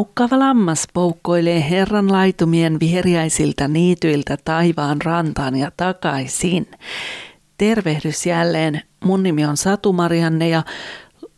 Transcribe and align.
Laukkaava 0.00 0.38
lammas 0.38 0.88
poukkoilee 0.94 1.70
Herran 1.70 2.12
laitumien 2.12 2.80
viheriäisiltä 2.80 3.68
niityiltä 3.68 4.36
taivaan 4.44 5.02
rantaan 5.04 5.56
ja 5.56 5.70
takaisin. 5.76 6.70
Tervehdys 7.58 8.26
jälleen. 8.26 8.82
Mun 9.04 9.22
nimi 9.22 9.44
on 9.44 9.56
Satu 9.56 9.92
Marianne 9.92 10.48
ja 10.48 10.62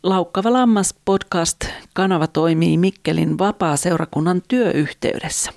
Laukkava 0.02 0.52
lammas 0.52 0.94
podcast-kanava 1.04 2.26
toimii 2.26 2.78
Mikkelin 2.78 3.38
vapaa-seurakunnan 3.38 4.42
työyhteydessä. 4.48 5.52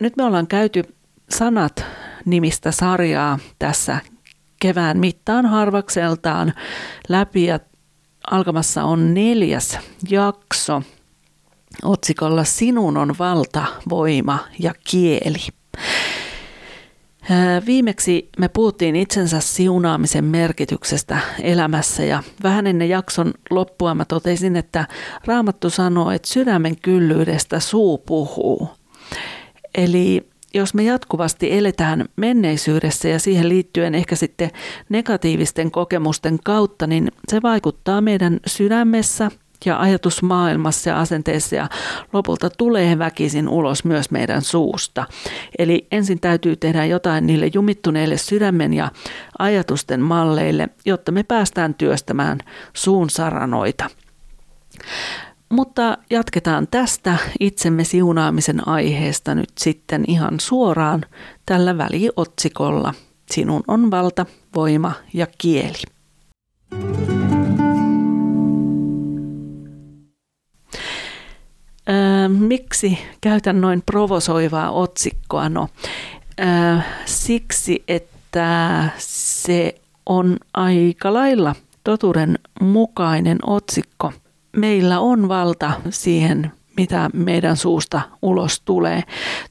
Nyt 0.00 0.16
me 0.16 0.24
ollaan 0.24 0.46
käyty 0.46 0.82
sanat 1.30 1.84
nimistä 2.24 2.70
sarjaa 2.70 3.38
tässä 3.58 3.98
kevään 4.60 4.98
mittaan 4.98 5.46
harvakseltaan 5.46 6.52
läpi 7.08 7.44
ja 7.44 7.60
alkamassa 8.30 8.84
on 8.84 9.14
neljäs 9.14 9.78
jakso– 10.10 10.82
otsikolla 11.84 12.44
Sinun 12.44 12.96
on 12.96 13.14
valta, 13.18 13.64
voima 13.90 14.38
ja 14.58 14.74
kieli. 14.90 15.46
Viimeksi 17.66 18.28
me 18.38 18.48
puhuttiin 18.48 18.96
itsensä 18.96 19.40
siunaamisen 19.40 20.24
merkityksestä 20.24 21.18
elämässä 21.42 22.04
ja 22.04 22.22
vähän 22.42 22.66
ennen 22.66 22.88
jakson 22.88 23.34
loppua 23.50 23.94
mä 23.94 24.04
totesin, 24.04 24.56
että 24.56 24.88
Raamattu 25.24 25.70
sanoo, 25.70 26.10
että 26.10 26.28
sydämen 26.28 26.76
kyllyydestä 26.76 27.60
suu 27.60 27.98
puhuu. 27.98 28.68
Eli 29.74 30.28
jos 30.54 30.74
me 30.74 30.82
jatkuvasti 30.82 31.52
eletään 31.52 32.04
menneisyydessä 32.16 33.08
ja 33.08 33.18
siihen 33.18 33.48
liittyen 33.48 33.94
ehkä 33.94 34.16
sitten 34.16 34.50
negatiivisten 34.88 35.70
kokemusten 35.70 36.38
kautta, 36.44 36.86
niin 36.86 37.08
se 37.28 37.42
vaikuttaa 37.42 38.00
meidän 38.00 38.40
sydämessä– 38.46 39.30
ja 39.64 39.80
ajatusmaailmassa 39.80 40.90
ja 40.90 41.00
asenteessa 41.00 41.56
ja 41.56 41.68
lopulta 42.12 42.50
tulee 42.50 42.98
väkisin 42.98 43.48
ulos 43.48 43.84
myös 43.84 44.10
meidän 44.10 44.42
suusta. 44.42 45.06
Eli 45.58 45.86
ensin 45.92 46.20
täytyy 46.20 46.56
tehdä 46.56 46.84
jotain 46.84 47.26
niille 47.26 47.50
jumittuneille 47.54 48.18
sydämen 48.18 48.74
ja 48.74 48.90
ajatusten 49.38 50.00
malleille, 50.00 50.68
jotta 50.86 51.12
me 51.12 51.22
päästään 51.22 51.74
työstämään 51.74 52.38
suun 52.72 53.10
saranoita. 53.10 53.90
Mutta 55.48 55.98
jatketaan 56.10 56.68
tästä 56.70 57.16
itsemme 57.40 57.84
siunaamisen 57.84 58.68
aiheesta 58.68 59.34
nyt 59.34 59.52
sitten 59.58 60.04
ihan 60.08 60.40
suoraan 60.40 61.04
tällä 61.46 61.78
väliotsikolla. 61.78 62.94
Sinun 63.30 63.62
on 63.68 63.90
valta, 63.90 64.26
voima 64.54 64.92
ja 65.14 65.26
kieli. 65.38 66.01
Miksi 72.32 72.98
käytän 73.20 73.60
noin 73.60 73.82
provosoivaa 73.86 74.70
otsikkoa? 74.70 75.48
No, 75.48 75.68
siksi, 77.04 77.84
että 77.88 78.88
se 78.98 79.74
on 80.06 80.36
aika 80.54 81.14
lailla 81.14 81.54
totuuden 81.84 82.38
mukainen 82.60 83.38
otsikko. 83.46 84.12
Meillä 84.56 85.00
on 85.00 85.28
valta 85.28 85.72
siihen, 85.90 86.52
mitä 86.76 87.10
meidän 87.12 87.56
suusta 87.56 88.00
ulos 88.22 88.60
tulee. 88.60 89.02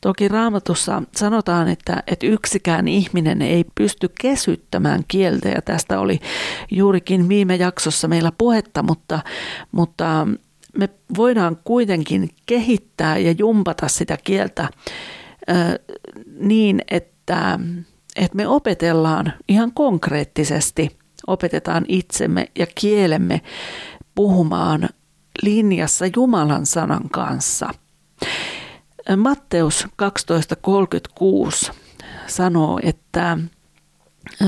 Toki 0.02 0.28
raamatussa 0.28 1.04
sanotaan, 1.16 1.68
että, 1.68 2.04
että 2.08 2.28
yksikään 2.28 2.88
ihminen 2.88 3.42
ei 3.42 3.66
pysty 3.76 4.10
kesyttämään 4.22 5.04
kieltä 5.08 5.50
ja 5.50 5.62
tästä 5.62 6.00
oli 6.00 6.20
juurikin 6.72 7.30
viime 7.30 7.56
jaksossa 7.56 8.08
meillä 8.08 8.32
puhetta, 8.38 8.84
mutta, 8.84 9.20
mutta 9.72 10.28
me 10.78 10.90
voidaan 11.18 11.58
kuitenkin 11.64 12.30
kehittää 12.46 13.18
ja 13.18 13.32
jumpata 13.32 13.88
sitä 13.88 14.18
kieltä 14.24 14.68
niin, 16.40 16.82
että, 16.92 17.60
että 18.16 18.36
me 18.36 18.48
opetellaan 18.48 19.34
ihan 19.48 19.72
konkreettisesti, 19.74 20.98
opetetaan 21.28 21.86
itsemme 21.88 22.48
ja 22.60 22.68
kielemme 22.76 23.42
puhumaan 24.16 24.90
linjassa 25.44 26.06
Jumalan 26.16 26.66
sanan 26.66 27.10
kanssa. 27.10 27.70
Matteus 29.18 29.88
12.36 31.70 31.74
sanoo, 32.28 32.80
että 32.84 33.38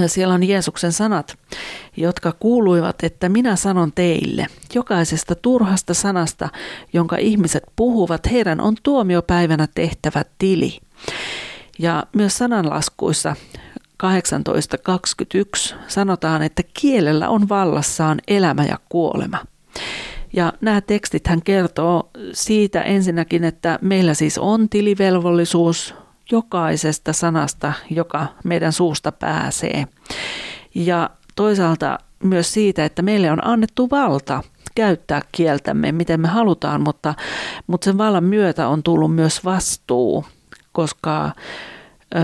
siellä 0.08 0.34
on 0.34 0.44
Jeesuksen 0.44 0.92
sanat, 0.92 1.38
jotka 1.98 2.31
kuuluivat, 2.40 3.04
että 3.04 3.30
minä 3.30 3.56
sanon 3.56 3.92
teille, 3.92 4.48
jokaisesta 4.76 5.36
turhasta 5.36 5.94
sanasta, 5.94 6.50
jonka 6.94 7.18
ihmiset 7.18 7.64
puhuvat, 7.76 8.31
heidän 8.31 8.62
on 8.62 8.76
tuomiopäivänä 8.84 9.68
tehtävä 9.76 10.26
tili. 10.38 10.80
Ja 11.80 12.04
myös 12.14 12.38
sananlaskuissa 12.38 13.36
18.21 14.04 15.76
sanotaan, 15.88 16.44
että 16.44 16.64
kielellä 16.81 17.30
on 17.30 17.50
vallassaan 17.50 18.22
elämä 18.28 18.66
ja 18.66 18.80
kuolema. 18.90 19.38
Ja 20.34 20.54
nämä 20.62 20.81
tekstit 20.81 21.28
hän 21.28 21.42
kertoo 21.42 22.10
siitä 22.34 22.81
ensinnäkin, 22.81 23.44
että 23.44 23.80
meillä 23.81 24.14
siis 24.14 24.38
on 24.38 24.70
tilivelvollisuus 24.70 25.96
jokaisesta 26.32 27.14
sanasta, 27.14 27.74
joka 27.90 28.28
meidän 28.44 28.74
suusta 28.74 29.12
pääsee. 29.12 29.86
Ja 30.76 31.10
toisaalta 31.36 32.00
myös 32.24 32.54
siitä, 32.54 32.86
että 32.86 33.02
meille 33.02 33.32
on 33.32 33.48
annettu 33.48 33.90
valta 33.92 34.44
käyttää 34.76 35.22
kieltämme, 35.32 35.92
miten 35.92 36.22
me 36.22 36.28
halutaan, 36.28 36.82
mutta, 36.82 37.14
mutta 37.68 37.86
sen 37.86 37.98
vallan 37.98 38.24
myötä 38.24 38.68
on 38.68 38.84
tullut 38.84 39.16
myös 39.16 39.46
vastuu, 39.46 40.26
koska 40.72 41.32
ö, 42.16 42.20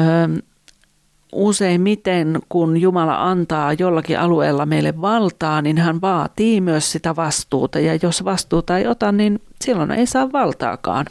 useimmiten 1.31 2.40
kun 2.50 2.78
Jumala 2.78 3.30
antaa 3.30 3.74
jollakin 3.74 4.20
alueella 4.20 4.66
meille 4.66 5.02
valtaa, 5.02 5.62
niin 5.62 5.78
hän 5.78 6.02
vaatii 6.02 6.62
myös 6.62 6.92
sitä 6.92 7.16
vastuuta. 7.16 7.80
Ja 7.80 8.00
jos 8.02 8.26
vastuuta 8.26 8.78
ei 8.78 8.88
ota, 8.88 9.12
niin 9.12 9.42
silloin 9.62 9.92
ei 9.92 10.06
saa 10.06 10.31
valtaakaan. 10.31 11.06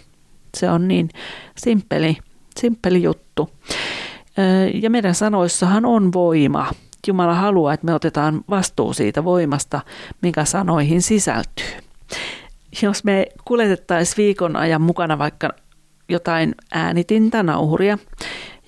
Se 0.56 0.70
on 0.70 0.88
niin 0.88 1.08
simppeli 1.56 2.18
simppeli 2.60 3.02
juttu. 3.02 3.50
Ja 4.82 4.90
meidän 4.90 5.14
sanoissahan 5.14 5.84
on 5.86 6.12
voima. 6.12 6.70
Jumala 7.06 7.34
haluaa, 7.34 7.74
että 7.74 7.86
me 7.86 7.94
otetaan 7.94 8.40
vastuu 8.50 8.92
siitä 8.92 9.24
voimasta, 9.24 9.80
mikä 10.22 10.44
sanoihin 10.44 11.02
sisältyy. 11.02 11.66
Jos 12.82 13.04
me 13.04 13.26
kuljetettaisiin 13.44 14.16
viikon 14.16 14.56
ajan 14.56 14.82
mukana 14.82 15.18
vaikka 15.18 15.50
jotain 16.08 16.54
äänitintä, 16.72 17.42
nauhuria, 17.42 17.98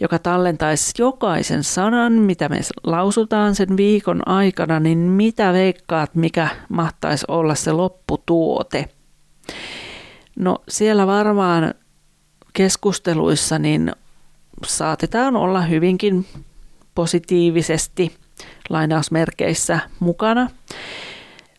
joka 0.01 0.19
tallentaisi 0.19 0.93
jokaisen 0.99 1.65
sanan, 1.65 2.13
mitä 2.13 2.49
me 2.49 2.61
lausutaan 2.85 3.55
sen 3.55 3.77
viikon 3.77 4.29
aikana, 4.29 4.81
niin 4.81 4.99
mitä 4.99 5.53
veikkaat, 5.53 6.15
mikä 6.15 6.49
mahtaisi 6.69 7.25
olla 7.29 7.55
se 7.55 7.73
lopputuote? 7.73 8.89
No 10.37 10.59
siellä 10.69 11.07
varmaan 11.07 11.75
keskusteluissa 12.61 13.59
niin 13.59 13.93
saatetaan 14.67 15.37
olla 15.37 15.63
hyvinkin 15.63 16.27
positiivisesti 16.95 18.17
lainausmerkeissä 18.69 19.81
mukana, 20.01 20.51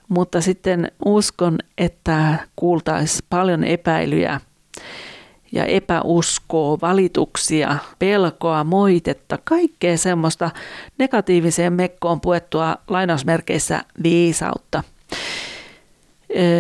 mutta 0.07 0.41
sitten 0.41 0.91
uskon, 1.06 1.57
että 1.78 2.39
kuultaisiin 2.56 3.25
paljon 3.29 3.63
epäilyjä 3.63 4.42
ja 5.51 5.65
epäuskoa, 5.65 6.77
valituksia, 6.81 7.77
pelkoa, 8.00 8.63
moitetta, 8.63 9.39
kaikkea 9.44 9.97
semmoista 9.97 10.51
negatiiviseen 10.97 11.74
mekkoon 11.74 12.21
puettua 12.21 12.77
lainausmerkeissä 12.88 13.83
viisautta. 14.04 14.83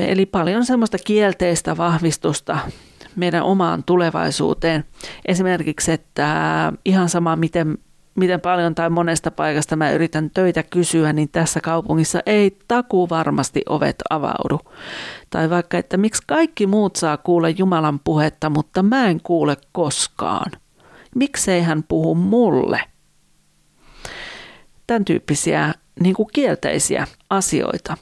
Eli 0.07 0.25
paljon 0.25 0.65
semmoista 0.65 0.97
kielteistä 0.97 1.77
vahvistusta 1.77 2.59
meidän 3.15 3.43
omaan 3.43 3.83
tulevaisuuteen. 3.83 4.83
Esimerkiksi, 5.25 5.91
että 5.91 6.73
ihan 6.85 7.09
sama 7.09 7.35
miten, 7.35 7.77
miten 8.15 8.41
paljon 8.41 8.75
tai 8.75 8.89
monesta 8.89 9.31
paikasta 9.31 9.75
mä 9.75 9.91
yritän 9.91 10.29
töitä 10.29 10.63
kysyä, 10.63 11.13
niin 11.13 11.29
tässä 11.29 11.61
kaupungissa 11.61 12.19
ei 12.25 12.57
takuu 12.67 13.09
varmasti 13.09 13.61
ovet 13.69 13.95
avaudu. 14.09 14.59
Tai 15.29 15.49
vaikka, 15.49 15.77
että 15.77 15.97
miksi 15.97 16.23
kaikki 16.27 16.67
muut 16.67 16.95
saa 16.95 17.17
kuulla 17.17 17.49
Jumalan 17.49 17.99
puhetta, 17.99 18.49
mutta 18.49 18.83
mä 18.83 19.07
en 19.07 19.21
kuule 19.23 19.57
koskaan. 19.71 20.51
Miksei 21.15 21.61
hän 21.61 21.83
puhu 21.83 22.15
mulle? 22.15 22.81
Tämän 24.87 25.05
tyyppisiä 25.05 25.73
niin 25.99 26.15
kuin 26.15 26.27
kielteisiä 26.33 27.07
asioita. 27.29 27.97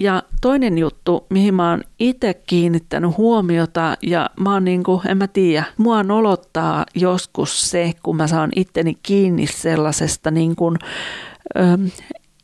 Ja 0.00 0.22
toinen 0.40 0.78
juttu, 0.78 1.26
mihin 1.30 1.54
mä 1.54 1.70
oon 1.70 1.80
itse 1.98 2.34
kiinnittänyt 2.34 3.16
huomiota 3.16 3.96
ja 4.02 4.30
mä 4.40 4.52
oon 4.52 4.64
niin 4.64 4.82
kuin, 4.82 5.00
en 5.08 5.18
mä 5.18 5.26
tiedä, 5.28 5.64
mua 5.76 6.02
nolottaa 6.02 6.86
joskus 6.94 7.70
se, 7.70 7.92
kun 8.02 8.16
mä 8.16 8.26
saan 8.26 8.50
itteni 8.56 8.98
kiinni 9.02 9.46
sellaisesta 9.46 10.30
niin 10.30 10.56
kuin, 10.56 10.76
ö, 11.56 11.60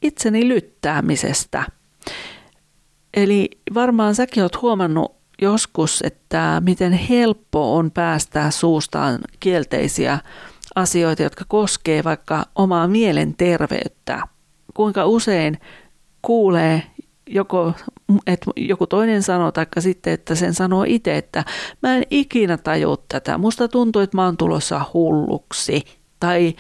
itseni 0.03 0.49
lyttäämisestä. 0.49 1.65
Eli 3.15 3.51
varmaan 3.75 4.15
säkin 4.15 4.43
oot 4.43 4.63
huomannut 4.63 5.17
joskus, 5.43 6.03
että 6.07 6.63
miten 6.65 6.93
helppo 6.93 7.77
on 7.77 7.91
päästää 7.91 8.51
suustaan 8.51 9.19
kielteisiä 9.41 10.19
asioita, 10.75 11.23
jotka 11.23 11.45
koskee 11.49 12.05
vaikka 12.05 12.45
omaa 12.55 12.89
mielenterveyttä. 12.89 14.23
Kuinka 14.75 15.07
usein 15.07 15.59
kuulee 16.23 16.83
joko, 17.27 17.73
että 18.27 18.51
joku 18.57 18.87
toinen 18.87 19.23
sanoo, 19.23 19.53
tai 19.53 19.67
sitten, 19.79 20.13
että 20.13 20.35
sen 20.35 20.55
sanoo 20.55 20.85
itse, 20.87 21.17
että 21.17 21.45
mä 21.83 21.97
en 21.97 22.03
ikinä 22.11 22.57
taju 22.57 22.97
tätä. 22.97 23.39
Musta 23.39 23.69
tuntuu, 23.69 24.03
että 24.03 24.17
mä 24.17 24.25
oon 24.25 24.37
tulossa 24.37 24.81
hulluksi. 24.95 25.85
Tai 26.21 26.55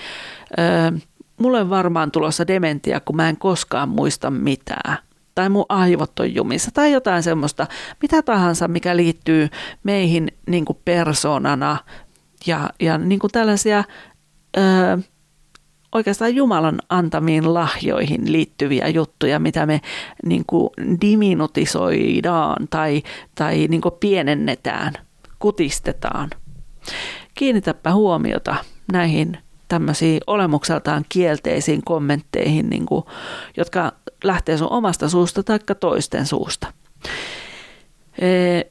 ö, 0.59 0.99
mulle 1.41 1.61
on 1.61 1.71
varmaan 1.71 2.11
tulossa 2.11 2.47
dementia, 2.47 3.01
kun 3.01 3.17
mä 3.17 3.29
en 3.29 3.37
koskaan 3.37 3.89
muista 3.89 4.31
mitään. 4.31 4.99
Tai 5.35 5.49
mun 5.49 5.67
aivot 5.69 6.21
on 6.21 6.35
jumissa. 6.35 6.71
Tai 6.75 6.93
jotain 6.93 7.23
semmoista, 7.23 7.67
mitä 8.03 8.23
tahansa, 8.23 8.69
mikä 8.69 8.97
liittyy 8.97 9.49
meihin 9.83 10.29
niin 10.47 10.65
kuin 10.65 10.79
persoonana. 10.85 11.77
Ja, 12.47 12.71
ja 12.81 12.99
niin 12.99 13.19
kuin 13.19 13.31
tällaisia... 13.33 13.85
Ö, 14.57 14.61
oikeastaan 15.93 16.35
Jumalan 16.35 16.79
antamiin 16.89 17.55
lahjoihin 17.55 18.33
liittyviä 18.33 18.89
juttuja, 18.89 19.39
mitä 19.39 19.67
me 19.67 19.81
niin 20.25 20.45
kuin 20.47 20.71
diminutisoidaan 21.01 22.69
tai, 22.71 23.03
tai 23.35 23.67
niin 23.71 23.81
kuin 23.81 23.95
pienennetään, 24.01 24.93
kutistetaan. 25.39 26.31
Kiinnitäpä 27.35 27.93
huomiota 27.93 28.57
näihin 28.93 29.39
tämmöisiin 29.69 30.21
olemukseltaan 30.27 31.05
kielteisiin 31.09 31.83
kommentteihin, 31.85 32.71
niin 32.71 32.87
kuin, 32.87 33.05
jotka 33.57 33.93
lähtee 34.25 34.59
sun 34.59 34.73
omasta 34.73 35.09
suusta 35.09 35.43
tai 35.43 35.59
toisten 35.81 36.27
suusta. 36.27 36.73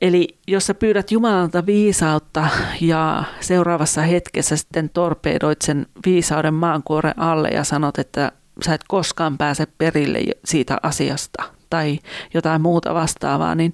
Eli 0.02 0.38
jos 0.48 0.68
sä 0.68 0.74
pyydät 0.74 1.12
Jumalalta 1.12 1.66
viisautta 1.66 2.48
ja 2.82 3.24
seuraavassa 3.40 4.02
hetkessä 4.02 4.56
sitten 4.58 4.90
torpedoit 4.90 5.62
sen 5.62 5.86
viisauden 6.06 6.54
maankuoren 6.54 7.20
alle 7.20 7.50
ja 7.50 7.64
sanot, 7.64 8.00
että 8.00 8.32
sä 8.66 8.74
et 8.74 8.82
koskaan 8.88 9.38
pääse 9.38 9.66
perille 9.78 10.20
siitä 10.46 10.78
asiasta 10.84 11.44
tai 11.70 12.00
jotain 12.34 12.62
muuta 12.62 12.94
vastaavaa, 12.94 13.56
niin, 13.56 13.74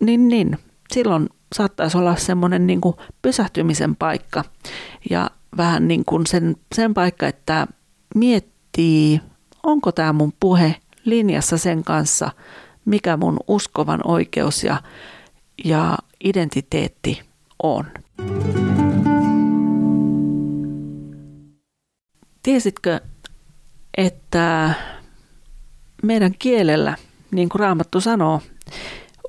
niin, 0.00 0.28
niin. 0.28 0.58
Silloin 0.92 1.28
saattaisi 1.54 1.98
olla 1.98 2.16
semmoinen 2.16 2.66
niin 2.66 2.80
pysähtymisen 3.22 3.96
paikka 3.96 4.44
ja 5.10 5.30
vähän 5.56 5.88
niin 5.88 6.04
kuin 6.04 6.26
sen, 6.26 6.56
sen 6.74 6.94
paikka, 6.94 7.26
että 7.26 7.66
miettii, 8.14 9.20
onko 9.62 9.92
tämä 9.92 10.12
mun 10.12 10.32
puhe 10.40 10.76
linjassa 11.04 11.58
sen 11.58 11.84
kanssa– 11.84 12.30
mikä 12.86 13.16
mun 13.16 13.36
uskovan 13.48 14.00
oikeus 14.04 14.64
ja, 14.64 14.82
ja 15.64 15.98
identiteetti 16.24 17.22
on. 17.62 17.84
Tiesitkö, 22.42 23.00
että 23.96 24.74
meidän 26.02 26.32
kielellä, 26.38 26.96
niin 27.30 27.48
kuin 27.48 27.60
Raamattu 27.60 28.00
sanoo, 28.00 28.40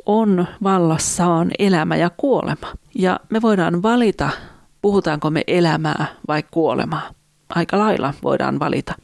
on 0.06 0.48
vallassaan 0.64 1.52
elämä 1.60 1.96
ja 1.96 2.10
kuolema. 2.10 2.74
Ja 2.96 3.20
me 3.30 3.42
voidaan 3.42 3.84
valita, 3.84 4.30
puhutaanko 4.82 5.30
me 5.30 5.44
elämää 5.48 6.06
vai 6.28 6.44
kuolemaa. 6.52 7.12
Aika 7.50 7.80
lailla 7.80 8.14
voidaan 8.24 8.60
valita. 8.60 8.96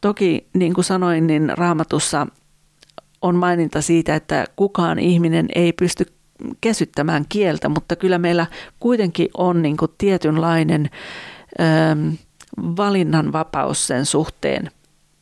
Toki, 0.00 0.46
niin 0.54 0.74
kuin 0.74 0.84
sanoin, 0.84 1.26
niin 1.26 1.52
raamatussa 1.54 2.26
on 3.24 3.36
maininta 3.36 3.82
siitä, 3.82 4.14
että 4.14 4.44
kukaan 4.56 4.98
ihminen 4.98 5.46
ei 5.54 5.72
pysty 5.72 6.06
kesyttämään 6.60 7.24
kieltä, 7.28 7.68
mutta 7.68 7.96
kyllä 7.96 8.18
meillä 8.18 8.46
kuitenkin 8.80 9.28
on 9.36 9.62
niin 9.62 9.76
kuin 9.76 9.90
tietynlainen 9.98 10.90
ö, 11.60 11.64
valinnanvapaus 12.58 13.86
sen 13.86 14.06
suhteen, 14.06 14.70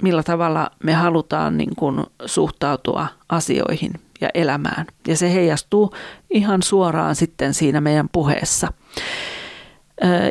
millä 0.03 0.23
tavalla 0.23 0.71
me 0.85 0.93
halutaan 0.93 1.59
niin 1.59 1.77
kuin 1.77 2.05
suhtautua 2.27 3.07
asioihin 3.29 3.93
ja 4.21 4.29
elämään. 4.35 4.87
Ja 5.09 5.17
se 5.17 5.33
heijastuu 5.33 5.95
ihan 6.31 6.63
suoraan 6.63 7.15
sitten 7.15 7.55
siinä 7.55 7.81
meidän 7.81 8.09
puheessa. 8.13 8.73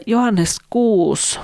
Johannes 0.08 0.58
6 0.70 1.40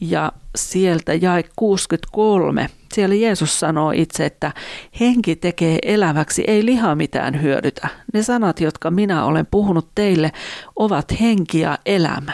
ja 0.00 0.32
sieltä 0.56 1.14
jae 1.14 1.44
63. 1.56 2.70
Siellä 2.92 3.14
Jeesus 3.14 3.60
sanoo 3.60 3.90
itse, 3.90 4.26
että 4.26 4.52
henki 5.00 5.36
tekee 5.36 5.78
eläväksi, 5.82 6.44
ei 6.46 6.64
liha 6.64 6.94
mitään 6.94 7.42
hyödytä. 7.42 7.88
Ne 8.14 8.22
sanat, 8.22 8.60
jotka 8.60 8.90
minä 8.90 9.24
olen 9.24 9.46
puhunut 9.46 9.88
teille, 9.94 10.32
ovat 10.76 11.20
henki 11.20 11.60
ja 11.60 11.78
elämä. 11.86 12.32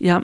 Ja 0.00 0.22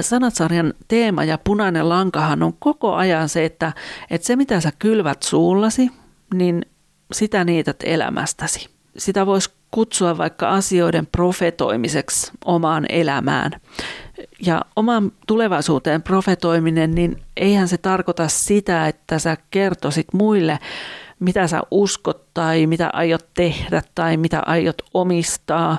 sanatsarjan 0.00 0.74
teema 0.88 1.24
ja 1.24 1.38
punainen 1.38 1.88
lankahan 1.88 2.42
on 2.42 2.52
koko 2.58 2.94
ajan 2.94 3.28
se, 3.28 3.44
että, 3.44 3.72
että 4.10 4.26
se 4.26 4.36
mitä 4.36 4.60
sä 4.60 4.72
kylvät 4.78 5.22
suullasi, 5.22 5.90
niin 6.34 6.66
sitä 7.12 7.44
niität 7.44 7.76
elämästäsi. 7.84 8.68
Sitä 8.96 9.26
voisi 9.26 9.50
kutsua 9.70 10.18
vaikka 10.18 10.48
asioiden 10.48 11.06
profetoimiseksi 11.06 12.32
omaan 12.44 12.86
elämään. 12.88 13.52
Ja 14.46 14.62
oman 14.76 15.12
tulevaisuuteen 15.26 16.02
profetoiminen, 16.02 16.94
niin 16.94 17.22
eihän 17.36 17.68
se 17.68 17.78
tarkoita 17.78 18.28
sitä, 18.28 18.88
että 18.88 19.18
sä 19.18 19.36
kertoisit 19.50 20.06
muille, 20.12 20.58
mitä 21.20 21.46
sä 21.46 21.60
uskot 21.70 22.34
tai 22.34 22.66
mitä 22.66 22.90
aiot 22.92 23.26
tehdä 23.34 23.82
tai 23.94 24.16
mitä 24.16 24.42
aiot 24.46 24.82
omistaa. 24.94 25.78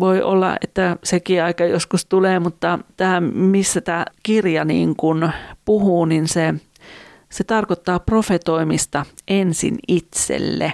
Voi 0.00 0.22
olla, 0.22 0.56
että 0.60 0.96
sekin 1.04 1.42
aika 1.42 1.64
joskus 1.64 2.06
tulee, 2.06 2.38
mutta 2.38 2.78
tämä, 2.96 3.20
missä 3.20 3.80
tämä 3.80 4.04
kirja 4.22 4.64
niin 4.64 4.96
kun 4.96 5.30
puhuu, 5.64 6.04
niin 6.04 6.28
se, 6.28 6.54
se 7.28 7.44
tarkoittaa 7.44 7.98
profetoimista 7.98 9.06
ensin 9.28 9.78
itselle. 9.88 10.72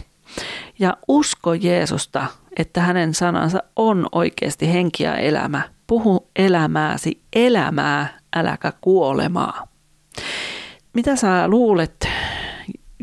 Ja 0.78 0.96
usko 1.08 1.54
Jeesusta, 1.54 2.26
että 2.56 2.80
hänen 2.80 3.14
sanansa 3.14 3.62
on 3.76 4.06
oikeasti 4.12 4.72
henki 4.72 5.04
ja 5.04 5.16
elämä 5.16 5.62
puhu 5.92 6.28
elämääsi 6.36 7.22
elämää, 7.32 8.18
äläkä 8.36 8.72
kuolemaa. 8.80 9.68
Mitä 10.92 11.16
sä 11.16 11.48
luulet, 11.48 12.08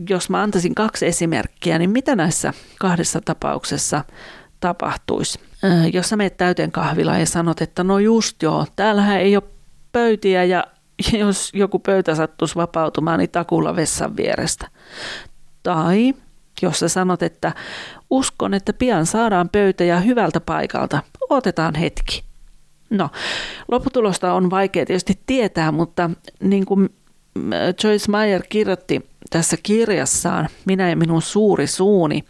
jos 0.10 0.30
mä 0.30 0.42
antaisin 0.42 0.76
kaksi 0.76 1.06
esimerkkiä, 1.06 1.80
niin 1.80 1.90
mitä 1.90 2.16
näissä 2.16 2.54
kahdessa 2.80 3.22
tapauksessa 3.22 4.04
tapahtuisi? 4.60 5.40
Äh, 5.66 5.90
jos 5.94 6.10
sä 6.10 6.16
menet 6.16 6.38
täyteen 6.38 6.72
kahvilaan 6.72 7.20
ja 7.20 7.26
sanot, 7.26 7.62
että 7.62 7.84
no 7.84 8.00
just 8.00 8.44
joo, 8.44 8.66
täällähän 8.76 9.20
ei 9.20 9.36
ole 9.36 9.44
pöytiä 9.92 10.44
ja 10.44 10.64
jos 11.20 11.52
joku 11.54 11.80
pöytä 11.80 12.16
sattuisi 12.16 12.56
vapautumaan, 12.56 13.20
niin 13.20 13.32
takulla 13.32 13.76
vessan 13.76 14.18
vierestä. 14.18 14.68
Tai 15.64 16.14
jos 16.62 16.80
sä 16.80 16.88
sanot, 16.88 17.24
että 17.24 17.52
uskon, 18.10 18.54
että 18.54 18.74
pian 18.74 19.06
saadaan 19.06 19.50
pöytä 19.50 19.84
ja 19.84 20.00
hyvältä 20.00 20.40
paikalta, 20.40 21.04
otetaan 21.30 21.76
hetki. 21.76 22.29
No, 22.90 23.10
lopputulosta 23.68 24.34
on 24.34 24.50
vaikea 24.50 24.86
tietysti 24.86 25.20
tietää, 25.26 25.72
mutta 25.72 26.10
niin 26.44 26.66
kuin 26.66 26.90
äh, 27.38 27.60
Joyce 27.84 28.12
Meyer 28.12 28.44
kirjoitti 28.50 29.10
tässä 29.30 29.58
kirjassaan 29.64 30.50
Minä 30.66 30.90
ja 30.90 30.96
minun 30.96 31.22
suuri 31.22 31.68
suuni, 31.68 32.24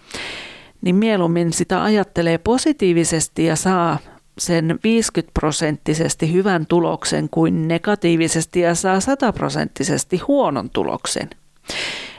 niin 0.81 0.95
mieluummin 0.95 1.53
sitä 1.53 1.83
ajattelee 1.83 2.37
positiivisesti 2.37 3.45
ja 3.45 3.55
saa 3.55 3.97
sen 4.37 4.79
50 4.83 5.31
prosenttisesti 5.39 6.33
hyvän 6.33 6.65
tuloksen 6.65 7.29
kuin 7.29 7.67
negatiivisesti 7.67 8.59
ja 8.59 8.75
saa 8.75 8.99
100 8.99 9.33
prosenttisesti 9.33 10.17
huonon 10.17 10.69
tuloksen. 10.69 11.29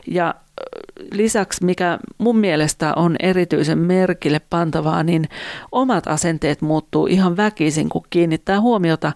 Ja 0.07 0.35
lisäksi, 1.13 1.65
mikä 1.65 1.99
mun 2.19 2.37
mielestä 2.37 2.93
on 2.97 3.17
erityisen 3.21 3.79
merkille 3.79 4.41
pantavaa, 4.51 5.03
niin 5.03 5.29
omat 5.73 6.07
asenteet 6.07 6.63
muuttuu 6.63 7.07
ihan 7.07 7.37
väkisin, 7.37 7.89
kun 7.89 8.05
kiinnittää 8.11 8.61
huomiota 8.61 9.13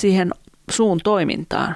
siihen 0.00 0.30
suun 0.70 1.00
toimintaan. 1.04 1.74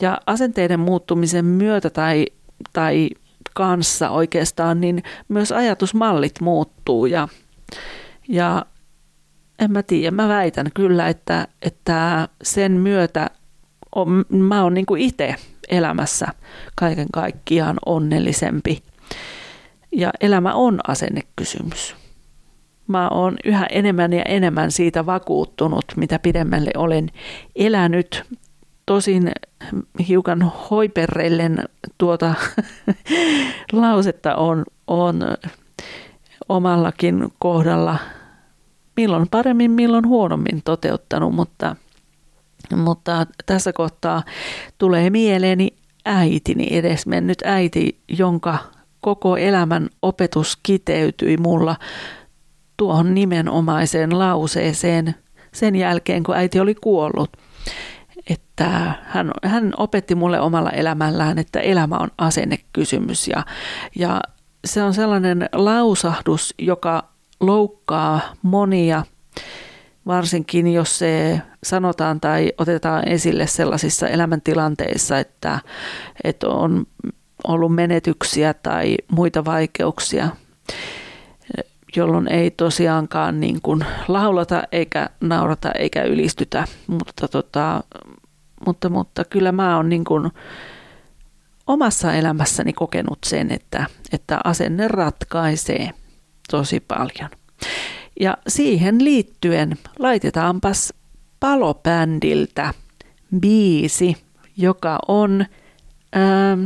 Ja 0.00 0.20
asenteiden 0.26 0.80
muuttumisen 0.80 1.44
myötä 1.44 1.90
tai, 1.90 2.26
tai 2.72 3.10
kanssa 3.54 4.10
oikeastaan, 4.10 4.80
niin 4.80 5.02
myös 5.28 5.52
ajatusmallit 5.52 6.40
muuttuu 6.40 7.06
ja, 7.06 7.28
ja 8.28 8.66
en 9.58 9.72
mä 9.72 9.82
tiedä, 9.82 10.10
mä 10.10 10.28
väitän 10.28 10.66
kyllä, 10.74 11.08
että, 11.08 11.48
että 11.62 12.28
sen 12.42 12.72
myötä 12.72 13.30
on, 13.94 14.24
mä 14.28 14.62
oon 14.62 14.74
niin 14.74 14.86
itse 14.98 15.34
elämässä 15.68 16.26
kaiken 16.74 17.06
kaikkiaan 17.12 17.76
onnellisempi. 17.86 18.82
Ja 19.92 20.10
elämä 20.20 20.54
on 20.54 20.80
asennekysymys. 20.88 21.96
Mä 22.86 23.08
oon 23.08 23.36
yhä 23.44 23.66
enemmän 23.70 24.12
ja 24.12 24.22
enemmän 24.22 24.72
siitä 24.72 25.06
vakuuttunut, 25.06 25.84
mitä 25.96 26.18
pidemmälle 26.18 26.70
olen 26.76 27.10
elänyt. 27.56 28.24
Tosin 28.86 29.32
hiukan 30.08 30.52
hoiperrellen 30.70 31.64
tuota 31.98 32.34
lausetta 33.72 34.34
on, 34.34 34.64
on 34.86 35.22
omallakin 36.48 37.32
kohdalla 37.38 37.98
milloin 38.96 39.28
paremmin, 39.30 39.70
milloin 39.70 40.06
huonommin 40.06 40.62
toteuttanut, 40.64 41.34
mutta, 41.34 41.76
mutta 42.76 43.26
tässä 43.46 43.72
kohtaa 43.72 44.22
tulee 44.78 45.10
mieleeni 45.10 45.76
äitini, 46.04 46.68
edesmennyt 46.70 47.38
äiti, 47.44 48.00
jonka 48.08 48.58
koko 49.00 49.36
elämän 49.36 49.88
opetus 50.02 50.58
kiteytyi 50.62 51.36
mulla 51.36 51.76
tuohon 52.76 53.14
nimenomaiseen 53.14 54.18
lauseeseen 54.18 55.14
sen 55.52 55.76
jälkeen, 55.76 56.22
kun 56.22 56.36
äiti 56.36 56.60
oli 56.60 56.74
kuollut. 56.74 57.30
Että 58.30 58.92
hän, 59.02 59.30
hän 59.44 59.72
opetti 59.76 60.14
mulle 60.14 60.40
omalla 60.40 60.70
elämällään, 60.70 61.38
että 61.38 61.60
elämä 61.60 61.96
on 61.96 62.10
asennekysymys 62.18 63.28
ja, 63.28 63.44
ja 63.98 64.20
se 64.64 64.82
on 64.82 64.94
sellainen 64.94 65.48
lausahdus, 65.52 66.54
joka 66.58 67.08
loukkaa 67.40 68.20
monia, 68.42 69.04
varsinkin 70.06 70.72
jos 70.72 70.98
se 70.98 71.42
sanotaan 71.62 72.20
tai 72.20 72.52
otetaan 72.58 73.08
esille 73.08 73.46
sellaisissa 73.46 74.08
elämäntilanteissa, 74.08 75.18
että, 75.18 75.58
että 76.24 76.48
on 76.48 76.86
ollut 77.44 77.74
menetyksiä 77.74 78.54
tai 78.54 78.96
muita 79.12 79.44
vaikeuksia, 79.44 80.28
jolloin 81.96 82.28
ei 82.28 82.50
tosiaankaan 82.50 83.40
niin 83.40 83.62
kuin 83.62 83.84
laulata 84.08 84.62
eikä 84.72 85.10
naurata 85.20 85.72
eikä 85.72 86.02
ylistytä, 86.02 86.64
mutta, 86.86 87.28
tota, 87.28 87.82
mutta, 88.66 88.88
mutta 88.88 89.24
kyllä 89.24 89.52
mä 89.52 89.76
oon 89.76 89.88
niin 89.88 90.04
kuin 90.04 90.30
omassa 91.66 92.12
elämässäni 92.12 92.72
kokenut 92.72 93.18
sen, 93.26 93.52
että, 93.52 93.86
että 94.12 94.40
asenne 94.44 94.88
ratkaisee 94.88 95.90
tosi 96.50 96.80
paljon. 96.80 97.30
Ja 98.20 98.36
siihen 98.48 99.04
liittyen 99.04 99.76
laitetaanpas 99.98 100.92
palobändiltä 101.40 102.74
biisi, 103.40 104.16
joka 104.56 104.98
on, 105.08 105.46
ähm, 106.16 106.64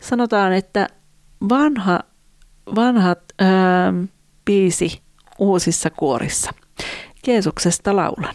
sanotaan, 0.00 0.52
että 0.52 0.88
vanha, 1.48 2.00
vanhat 2.74 3.18
ähm, 3.42 4.04
biisi 4.44 5.00
uusissa 5.38 5.90
kuorissa. 5.90 6.50
Jeesuksesta 7.26 7.96
laulan. 7.96 8.34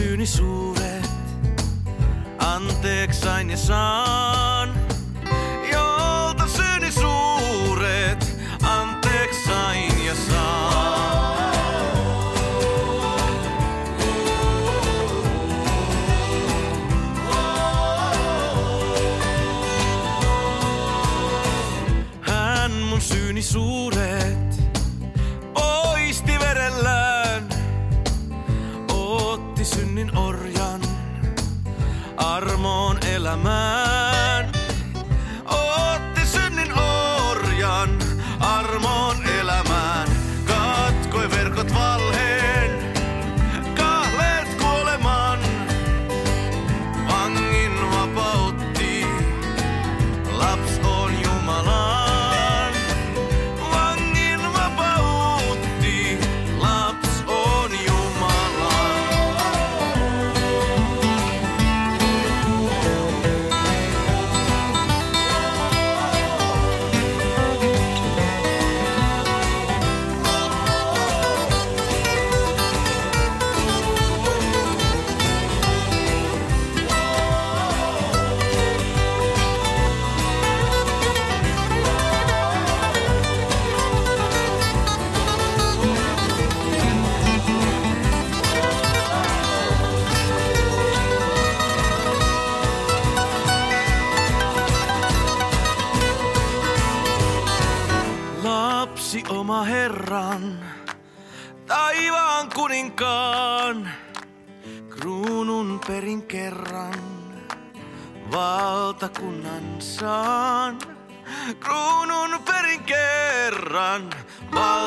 Syyni 0.00 0.26
suuret 0.26 1.10
anteeksi 2.38 3.20
sain 3.20 3.50
ja 3.50 3.56
saan. 3.56 4.09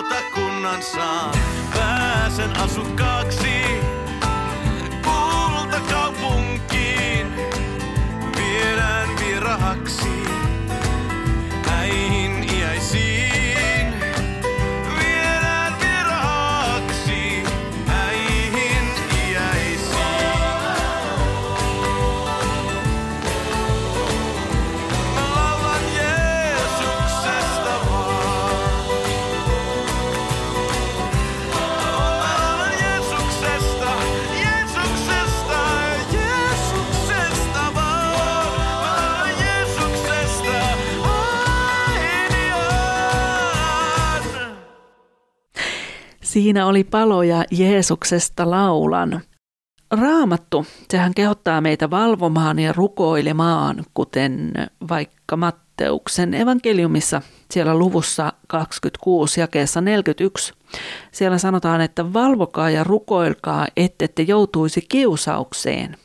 lautakunnan 0.04 0.84
saan. 0.84 1.36
Pääsen 1.74 2.58
asukkaaksi 2.58 3.62
kultakaupunkiin. 5.04 7.28
Viedään 8.38 9.10
virahaksi. 9.20 10.23
Siinä 46.34 46.66
oli 46.66 46.84
paloja 46.84 47.44
Jeesuksesta 47.52 48.50
laulan. 48.50 49.22
Raamattu, 49.92 50.66
sehän 50.92 51.14
kehottaa 51.14 51.62
meitä 51.62 51.90
valvomaan 51.90 52.60
ja 52.60 52.74
rukoilemaan, 52.74 53.86
kuten 53.94 54.54
vaikka 54.90 55.38
Matteuksen 55.38 56.34
evankeliumissa 56.34 57.22
siellä 57.52 57.76
luvussa 57.76 58.34
26 58.48 59.40
jakeessa 59.40 59.82
41. 59.82 60.54
Siellä 61.12 61.38
sanotaan, 61.38 61.82
että 61.82 62.14
valvokaa 62.14 62.70
ja 62.70 62.84
rukoilkaa, 62.84 63.68
ettette 63.78 64.22
joutuisi 64.22 64.86
kiusaukseen. 64.90 65.98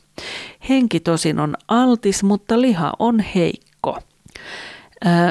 Henki 0.69 0.99
tosin 0.99 1.39
on 1.39 1.55
altis, 1.67 2.23
mutta 2.23 2.61
liha 2.61 2.93
on 2.99 3.19
heikko. 3.19 3.99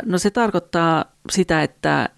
No 0.04 0.18
se 0.18 0.30
tarkoittaa 0.30 1.04
sitä, 1.30 1.62
että, 1.62 2.08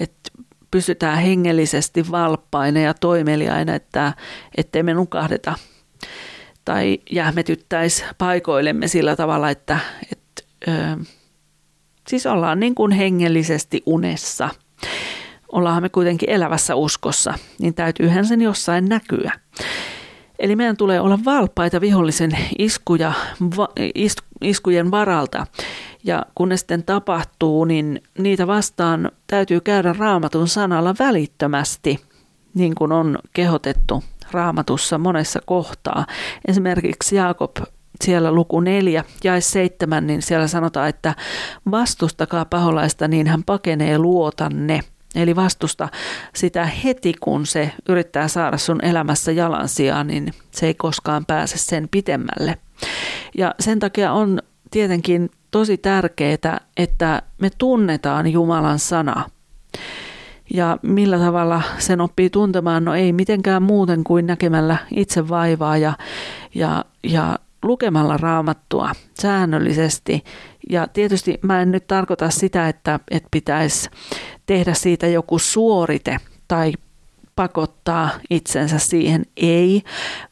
että 0.00 0.30
pysytään 0.70 1.18
hengellisesti 1.18 2.10
valppaina 2.10 2.80
ja 2.80 2.94
toimeliaina, 2.94 3.74
että 3.74 4.12
ettei 4.56 4.82
me 4.82 4.94
nukahdeta 4.94 5.54
tai 6.64 6.98
jähmetyttäisi 7.10 8.04
paikoillemme 8.18 8.88
sillä 8.88 9.16
tavalla, 9.16 9.50
että, 9.50 9.78
että 10.12 10.42
ö, 10.68 10.72
siis 12.08 12.26
ollaan 12.26 12.60
niin 12.60 12.74
kuin 12.74 12.92
hengellisesti 12.92 13.82
unessa. 13.86 14.48
Ollaan 15.52 15.82
me 15.82 15.88
kuitenkin 15.88 16.30
elävässä 16.30 16.74
uskossa, 16.74 17.34
niin 17.58 17.74
täytyyhän 17.74 18.26
sen 18.26 18.40
jossain 18.42 18.84
näkyä. 18.84 19.32
Eli 20.38 20.56
meidän 20.56 20.76
tulee 20.76 21.00
olla 21.00 21.18
valppaita 21.24 21.80
vihollisen 21.80 22.38
iskuja, 22.58 23.12
va, 23.56 23.68
is, 23.94 24.16
iskujen 24.40 24.90
varalta. 24.90 25.46
Ja 26.06 26.26
kun 26.34 26.48
ne 26.48 26.56
sitten 26.56 26.82
tapahtuu, 26.82 27.64
niin 27.64 28.02
niitä 28.18 28.46
vastaan 28.46 29.10
täytyy 29.26 29.60
käydä 29.60 29.94
raamatun 29.98 30.48
sanalla 30.48 30.94
välittömästi, 30.98 32.00
niin 32.54 32.74
kuin 32.74 32.92
on 32.92 33.18
kehotettu 33.32 34.04
raamatussa 34.30 34.98
monessa 34.98 35.40
kohtaa. 35.46 36.06
Esimerkiksi 36.48 37.16
Jaakob 37.16 37.56
siellä 38.04 38.32
luku 38.32 38.60
4 38.60 39.04
ja 39.24 39.40
7, 39.40 40.06
niin 40.06 40.22
siellä 40.22 40.46
sanotaan, 40.46 40.88
että 40.88 41.14
vastustakaa 41.70 42.44
paholaista, 42.44 43.08
niin 43.08 43.26
hän 43.26 43.44
pakenee 43.44 43.98
luotanne. 43.98 44.80
Eli 45.14 45.36
vastusta 45.36 45.88
sitä 46.34 46.66
heti, 46.66 47.14
kun 47.20 47.46
se 47.46 47.72
yrittää 47.88 48.28
saada 48.28 48.58
sun 48.58 48.84
elämässä 48.84 49.32
jalansijaa, 49.32 50.04
niin 50.04 50.32
se 50.50 50.66
ei 50.66 50.74
koskaan 50.74 51.26
pääse 51.26 51.58
sen 51.58 51.88
pitemmälle. 51.90 52.58
Ja 53.38 53.54
sen 53.60 53.78
takia 53.78 54.12
on 54.12 54.38
tietenkin 54.70 55.30
tosi 55.56 55.76
tärkeää, 55.76 56.60
että 56.76 57.22
me 57.38 57.50
tunnetaan 57.58 58.26
Jumalan 58.32 58.78
sana. 58.78 59.24
Ja 60.54 60.78
millä 60.82 61.18
tavalla 61.18 61.62
sen 61.78 62.00
oppii 62.00 62.30
tuntemaan? 62.30 62.84
No 62.84 62.94
ei 62.94 63.12
mitenkään 63.12 63.62
muuten 63.62 64.04
kuin 64.04 64.26
näkemällä 64.26 64.76
itse 64.96 65.28
vaivaa 65.28 65.76
ja, 65.76 65.92
ja, 66.54 66.84
ja 67.04 67.38
lukemalla 67.62 68.16
raamattua 68.16 68.92
säännöllisesti. 69.20 70.24
Ja 70.70 70.86
tietysti 70.86 71.38
mä 71.42 71.62
en 71.62 71.72
nyt 71.72 71.86
tarkoita 71.86 72.30
sitä, 72.30 72.68
että, 72.68 73.00
että 73.10 73.28
pitäisi 73.30 73.90
tehdä 74.46 74.74
siitä 74.74 75.06
joku 75.06 75.38
suorite 75.38 76.16
tai 76.48 76.72
pakottaa 77.36 78.10
itsensä 78.30 78.78
siihen, 78.78 79.24
ei, 79.36 79.82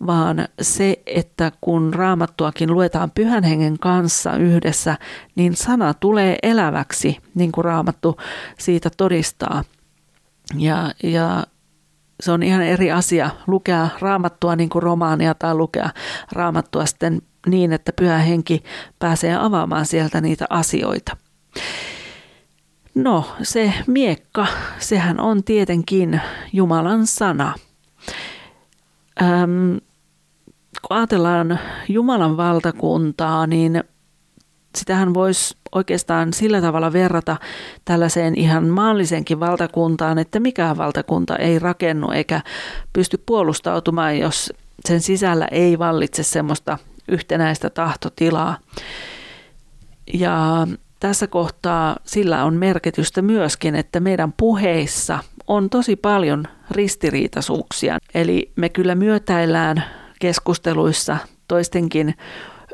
vaan 0.06 0.48
se, 0.60 1.02
että 1.06 1.52
kun 1.60 1.94
raamattuakin 1.94 2.72
luetaan 2.72 3.10
pyhän 3.10 3.44
hengen 3.44 3.78
kanssa 3.78 4.36
yhdessä, 4.36 4.98
niin 5.36 5.56
sana 5.56 5.94
tulee 5.94 6.38
eläväksi, 6.42 7.18
niin 7.34 7.52
kuin 7.52 7.64
raamattu 7.64 8.16
siitä 8.58 8.90
todistaa. 8.96 9.64
Ja, 10.58 10.92
ja 11.02 11.44
se 12.22 12.32
on 12.32 12.42
ihan 12.42 12.62
eri 12.62 12.92
asia 12.92 13.30
lukea 13.46 13.88
raamattua 14.00 14.56
niin 14.56 14.68
kuin 14.68 14.82
romaania 14.82 15.34
tai 15.34 15.54
lukea 15.54 15.90
raamattua 16.32 16.86
sitten 16.86 17.22
niin, 17.46 17.72
että 17.72 17.92
pyhä 17.92 18.18
henki 18.18 18.62
pääsee 18.98 19.36
avaamaan 19.36 19.86
sieltä 19.86 20.20
niitä 20.20 20.46
asioita. 20.50 21.16
No, 22.94 23.24
se 23.42 23.74
miekka, 23.86 24.46
sehän 24.78 25.20
on 25.20 25.44
tietenkin 25.44 26.20
Jumalan 26.52 27.06
sana. 27.06 27.54
Öm, 29.22 29.80
kun 30.88 30.96
ajatellaan 30.96 31.58
Jumalan 31.88 32.36
valtakuntaa, 32.36 33.46
niin 33.46 33.84
sitähän 34.76 35.14
voisi 35.14 35.56
oikeastaan 35.72 36.32
sillä 36.32 36.60
tavalla 36.60 36.92
verrata 36.92 37.36
tällaiseen 37.84 38.38
ihan 38.38 38.68
maallisenkin 38.68 39.40
valtakuntaan, 39.40 40.18
että 40.18 40.40
mikään 40.40 40.76
valtakunta 40.76 41.36
ei 41.36 41.58
rakennu 41.58 42.10
eikä 42.10 42.40
pysty 42.92 43.22
puolustautumaan, 43.26 44.18
jos 44.18 44.52
sen 44.84 45.00
sisällä 45.00 45.48
ei 45.50 45.78
vallitse 45.78 46.22
semmoista 46.22 46.78
yhtenäistä 47.08 47.70
tahtotilaa. 47.70 48.58
Ja 50.14 50.66
tässä 51.04 51.26
kohtaa 51.26 51.96
sillä 52.04 52.44
on 52.44 52.54
merkitystä 52.54 53.22
myöskin, 53.22 53.74
että 53.74 54.00
meidän 54.00 54.32
puheissa 54.36 55.18
on 55.46 55.70
tosi 55.70 55.96
paljon 55.96 56.44
ristiriitaisuuksia. 56.70 57.98
Eli 58.14 58.52
me 58.56 58.68
kyllä 58.68 58.94
myötäillään 58.94 59.84
keskusteluissa 60.20 61.16
toistenkin 61.48 62.14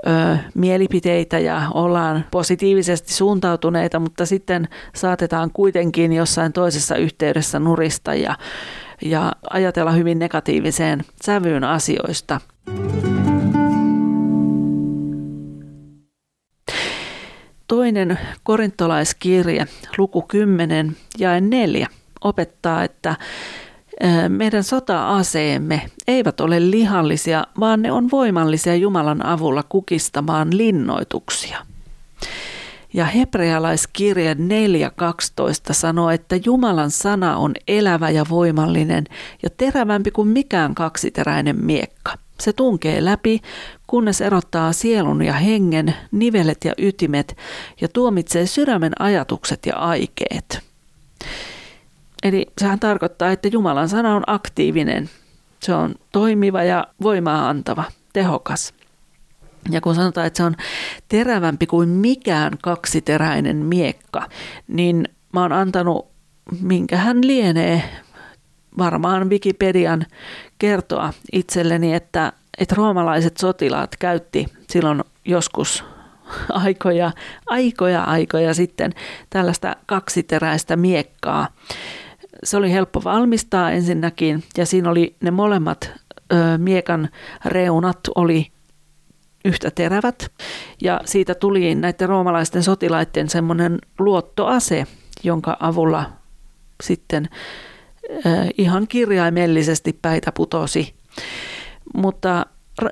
ö, 0.07 0.37
mielipiteitä 0.55 1.39
ja 1.39 1.63
ollaan 1.75 2.25
positiivisesti 2.31 3.13
suuntautuneita, 3.13 3.99
mutta 3.99 4.27
sitten 4.27 4.69
saatetaan 4.95 5.51
kuitenkin 5.53 6.13
jossain 6.13 6.53
toisessa 6.53 6.97
yhteydessä 6.97 7.59
nurista 7.59 8.15
ja, 8.15 8.35
ja 9.03 9.33
ajatella 9.51 9.93
hyvin 9.93 10.19
negatiiviseen 10.19 11.03
sävyyn 11.23 11.65
asioista. 11.65 12.41
Toinen 17.71 18.19
korintolaiskirje, 18.43 19.67
luku 19.99 20.23
10 20.23 20.97
ja 21.19 21.41
4, 21.41 21.87
opettaa, 22.21 22.85
että 22.85 23.17
meidän 24.29 24.65
sota-aseemme 24.65 25.83
eivät 26.09 26.41
ole 26.41 26.71
lihallisia, 26.71 27.45
vaan 27.61 27.83
ne 27.83 27.93
on 27.93 28.11
voimallisia 28.11 28.75
Jumalan 28.75 29.27
avulla 29.27 29.63
kukistamaan 29.63 30.57
linnoituksia. 30.57 31.59
Ja 32.95 33.05
hebrealaiskirje 33.05 34.35
4.12 34.35 34.39
sanoo, 35.73 36.11
että 36.11 36.37
Jumalan 36.45 36.91
sana 36.91 37.37
on 37.37 37.55
elävä 37.69 38.11
ja 38.11 38.25
voimallinen 38.31 39.05
ja 39.43 39.51
terävämpi 39.57 40.11
kuin 40.11 40.29
mikään 40.29 40.75
kaksiteräinen 40.75 41.65
miekka. 41.65 42.19
Se 42.41 42.53
tunkee 42.53 43.05
läpi, 43.05 43.41
kunnes 43.91 44.21
erottaa 44.21 44.73
sielun 44.73 45.23
ja 45.23 45.33
hengen, 45.33 45.95
nivelet 46.11 46.65
ja 46.65 46.73
ytimet 46.79 47.37
ja 47.81 47.89
tuomitsee 47.89 48.47
sydämen 48.47 48.93
ajatukset 48.99 49.67
ja 49.67 49.77
aikeet. 49.77 50.61
Eli 52.23 52.47
sehän 52.59 52.81
tarkoittaa, 52.81 53.31
että 53.31 53.49
Jumalan 53.49 53.89
sana 53.89 54.17
on 54.17 54.23
aktiivinen. 54.27 55.11
Se 55.63 55.75
on 55.75 55.95
toimiva 56.13 56.63
ja 56.63 56.87
voimaa 57.03 57.49
antava, 57.49 57.85
tehokas. 58.13 58.75
Ja 59.71 59.81
kun 59.81 59.95
sanotaan, 59.95 60.27
että 60.27 60.37
se 60.37 60.45
on 60.45 60.57
terävämpi 61.09 61.67
kuin 61.67 61.89
mikään 61.89 62.53
kaksiteräinen 62.63 63.57
miekka, 63.57 64.29
niin 64.69 65.09
mä 65.33 65.43
oon 65.43 65.53
antanut, 65.53 66.09
minkä 66.61 66.97
hän 66.97 67.27
lienee, 67.27 67.83
varmaan 68.79 69.31
Wikipedian 69.31 70.07
kertoa 70.59 71.13
itselleni, 71.33 71.95
että, 71.95 72.33
että 72.61 72.75
roomalaiset 72.75 73.37
sotilaat 73.37 73.97
käytti 73.99 74.47
silloin 74.69 75.05
joskus 75.25 75.85
aikoja, 76.49 77.13
aikoja, 77.47 78.05
aikoja 78.05 78.55
sitten 78.55 78.93
tällaista 79.31 79.77
kaksiteräistä 79.87 80.77
miekkaa. 80.77 81.49
Se 82.45 82.57
oli 82.57 82.73
helppo 82.73 83.05
valmistaa 83.05 83.71
ensinnäkin 83.71 84.45
ja 84.57 84.67
siinä 84.67 84.91
oli 84.91 85.17
ne 85.21 85.31
molemmat 85.31 85.93
ö, 86.33 86.59
miekan 86.59 87.09
reunat 87.45 88.01
oli 88.15 88.47
yhtä 89.45 89.71
terävät 89.71 90.33
ja 90.83 91.01
siitä 91.05 91.35
tuli 91.35 91.75
näiden 91.75 92.09
roomalaisten 92.09 92.63
sotilaiden 92.63 93.29
semmoinen 93.29 93.79
luottoase, 93.99 94.87
jonka 95.23 95.57
avulla 95.61 96.13
sitten 96.83 97.29
ihan 98.59 98.89
kirjaimellisesti 98.89 99.99
päitä 100.03 100.33
putosi. 100.33 100.95
Mutta 101.95 102.47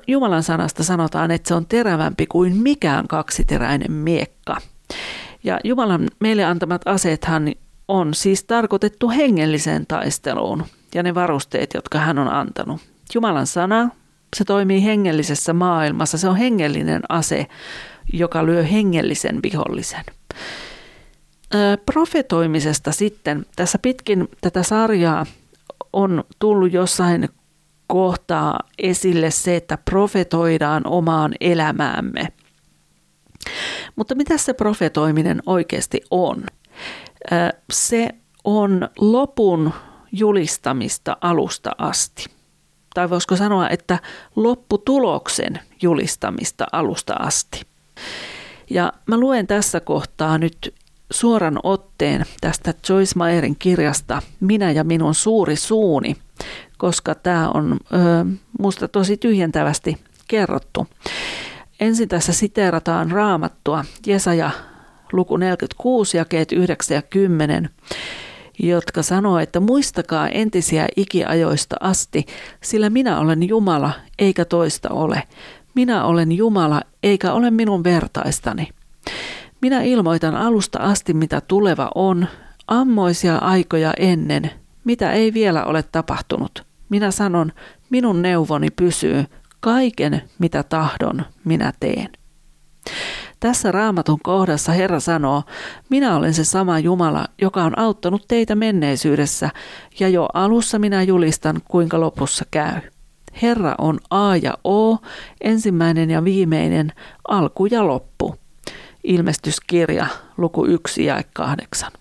Jumalan 0.07 0.43
sanasta 0.43 0.85
sanotaan, 0.85 1.31
että 1.31 1.49
se 1.49 1.55
on 1.55 1.67
terävämpi 1.67 2.27
kuin 2.27 2.57
mikään 2.57 3.09
kaksiteräinen 3.09 3.93
miekka. 3.93 4.57
Ja 5.45 5.61
Jumalan 5.65 6.09
meille 6.21 6.45
antamat 6.45 6.83
aseethan 6.85 7.53
on 7.89 8.15
siis 8.15 8.45
tarkoitettu 8.45 9.11
hengelliseen 9.11 9.87
taisteluun 9.87 10.65
ja 10.95 11.03
ne 11.03 11.15
varusteet, 11.15 11.75
jotka 11.75 11.99
hän 11.99 12.19
on 12.19 12.29
antanut. 12.29 12.81
Jumalan 13.15 13.47
sana, 13.47 13.91
se 14.37 14.45
toimii 14.45 14.85
hengellisessä 14.85 15.53
maailmassa, 15.53 16.19
se 16.19 16.29
on 16.29 16.37
hengellinen 16.37 17.03
ase, 17.09 17.47
joka 18.13 18.47
lyö 18.47 18.63
hengellisen 18.63 19.43
vihollisen 19.43 20.05
profetoimisesta 21.87 22.93
sitten. 22.93 23.47
Tässä 23.57 23.79
pitkin 23.79 24.29
tätä 24.41 24.63
sarjaa 24.63 25.27
on 25.93 26.25
tullut 26.39 26.73
jossain 26.73 27.29
kohtaa 27.89 28.61
esille 28.79 29.31
se, 29.31 29.57
että 29.57 29.79
profetoidaan 29.85 30.87
omaan 30.87 31.35
elämäämme. 31.41 32.29
Mutta 33.97 34.15
mitä 34.15 34.39
se 34.39 34.53
profetoiminen 34.53 35.43
oikeasti 35.47 36.01
on? 36.11 36.45
Se 37.73 38.09
on 38.45 38.89
lopun 38.99 39.73
julistamista 40.13 41.17
alusta 41.21 41.71
asti. 41.79 42.25
Tai 42.95 43.11
voisiko 43.11 43.37
sanoa, 43.37 43.69
että 43.69 43.99
lopputuloksen 44.37 45.61
julistamista 45.83 46.67
alusta 46.73 47.15
asti. 47.15 47.63
Ja 48.71 48.93
mä 49.07 49.19
luen 49.19 49.47
tässä 49.47 49.81
kohtaa 49.81 50.39
nyt 50.39 50.75
suoran 51.11 51.59
otteen 51.63 52.25
tästä 52.41 52.75
Joyce 52.89 53.19
Meyerin 53.19 53.57
kirjasta 53.59 54.23
Minä 54.41 54.71
ja 54.71 54.85
minun 54.85 55.15
suuri 55.15 55.57
suuni, 55.57 56.17
koska 56.79 57.15
tämä 57.15 57.51
on 57.51 57.73
ö, 57.73 57.97
musta 58.59 58.89
tosi 58.89 59.17
tyhjentävästi 59.17 59.99
kerrottu. 60.29 60.87
ensin 61.81 62.09
tässä 62.09 62.33
siteerataan 62.33 63.11
raamattua, 63.11 63.85
Jesaja 64.07 64.51
luku 65.13 65.37
46, 65.37 66.17
jakeet 66.17 66.53
9 66.53 66.95
ja 66.95 67.03
10, 67.03 67.71
jotka 68.59 69.03
sanoo, 69.03 69.39
että 69.39 69.61
muistakaa 69.61 70.29
entisiä 70.29 70.87
ikiajoista 70.97 71.77
asti, 71.81 72.27
sillä 72.61 72.91
minä 72.91 73.21
olen 73.21 73.49
Jumala, 73.49 73.93
eikä 74.19 74.45
toista 74.45 74.89
ole. 74.91 75.23
Minä 75.75 76.05
olen 76.05 76.33
Jumala, 76.33 76.83
eikä 77.03 77.33
ole 77.33 77.51
minun 77.51 77.85
vertaistani. 77.85 78.69
Minä 79.61 79.83
ilmoitan 79.83 80.37
alusta 80.37 80.79
asti, 80.79 81.15
mitä 81.15 81.41
tuleva 81.41 81.91
on, 81.95 82.27
ammoisia 82.69 83.37
aikoja 83.37 83.93
ennen, 83.99 84.51
mitä 84.85 85.13
ei 85.13 85.35
vielä 85.35 85.65
ole 85.65 85.83
tapahtunut. 85.83 86.68
Minä 86.89 87.11
sanon, 87.11 87.53
minun 87.91 88.23
neuvoni 88.23 88.71
pysyy, 88.71 89.25
kaiken 89.61 90.23
mitä 90.39 90.63
tahdon 90.63 91.25
minä 91.45 91.73
teen. 91.81 92.09
Tässä 93.41 93.73
raamatun 93.73 94.19
kohdassa 94.23 94.73
Herra 94.73 95.01
sanoo, 95.01 95.43
minä 95.91 96.17
olen 96.17 96.35
se 96.35 96.45
sama 96.45 96.79
Jumala, 96.79 97.27
joka 97.43 97.65
on 97.65 97.79
auttanut 97.79 98.25
teitä 98.29 98.55
menneisyydessä, 98.55 99.51
ja 100.01 100.09
jo 100.09 100.29
alussa 100.35 100.79
minä 100.79 101.03
julistan, 101.03 101.61
kuinka 101.69 102.01
lopussa 102.01 102.45
käy. 102.51 102.81
Herra 103.43 103.75
on 103.79 103.99
A 104.11 104.37
ja 104.37 104.55
O, 104.65 104.97
ensimmäinen 105.41 106.11
ja 106.11 106.25
viimeinen, 106.25 106.93
alku 107.29 107.67
ja 107.67 107.87
loppu. 107.87 108.37
Ilmestyskirja, 109.05 110.07
luku 110.37 110.65
1 110.65 111.05
ja 111.05 111.23
8. 111.33 111.93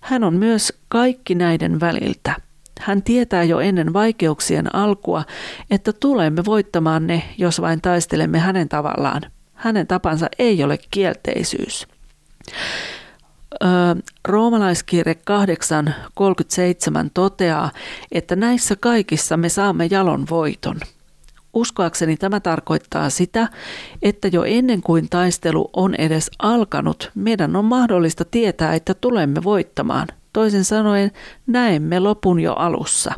Hän 0.00 0.24
on 0.24 0.34
myös 0.34 0.72
kaikki 0.88 1.34
näiden 1.34 1.80
väliltä. 1.80 2.45
Hän 2.80 3.02
tietää 3.02 3.44
jo 3.44 3.60
ennen 3.60 3.92
vaikeuksien 3.92 4.74
alkua, 4.74 5.24
että 5.70 5.92
tulemme 5.92 6.44
voittamaan 6.44 7.06
ne, 7.06 7.22
jos 7.38 7.60
vain 7.60 7.80
taistelemme 7.80 8.38
hänen 8.38 8.68
tavallaan. 8.68 9.22
Hänen 9.54 9.86
tapansa 9.86 10.26
ei 10.38 10.64
ole 10.64 10.78
kielteisyys. 10.90 11.86
Roomalaiskirje 14.28 15.14
8.37 15.14 17.10
toteaa, 17.14 17.70
että 18.12 18.36
näissä 18.36 18.76
kaikissa 18.76 19.36
me 19.36 19.48
saamme 19.48 19.86
jalon 19.90 20.26
voiton. 20.30 20.80
Uskoakseni 21.54 22.16
tämä 22.16 22.40
tarkoittaa 22.40 23.10
sitä, 23.10 23.48
että 24.02 24.28
jo 24.28 24.44
ennen 24.44 24.82
kuin 24.82 25.08
taistelu 25.10 25.70
on 25.72 25.94
edes 25.94 26.30
alkanut, 26.38 27.10
meidän 27.14 27.56
on 27.56 27.64
mahdollista 27.64 28.24
tietää, 28.24 28.74
että 28.74 28.94
tulemme 28.94 29.44
voittamaan. 29.44 30.08
Toisin 30.36 30.64
sanoen, 30.64 31.10
näemme 31.46 32.00
lopun 32.00 32.40
jo 32.40 32.52
alussa. 32.52 33.14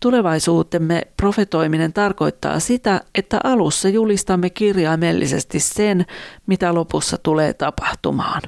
Tulevaisuutemme 0.00 1.02
profetoiminen 1.16 1.92
tarkoittaa 1.92 2.60
sitä, 2.60 3.00
että 3.14 3.40
alussa 3.44 3.88
julistamme 3.88 4.50
kirjaimellisesti 4.50 5.60
sen, 5.60 6.06
mitä 6.46 6.74
lopussa 6.74 7.18
tulee 7.22 7.54
tapahtumaan. 7.54 8.42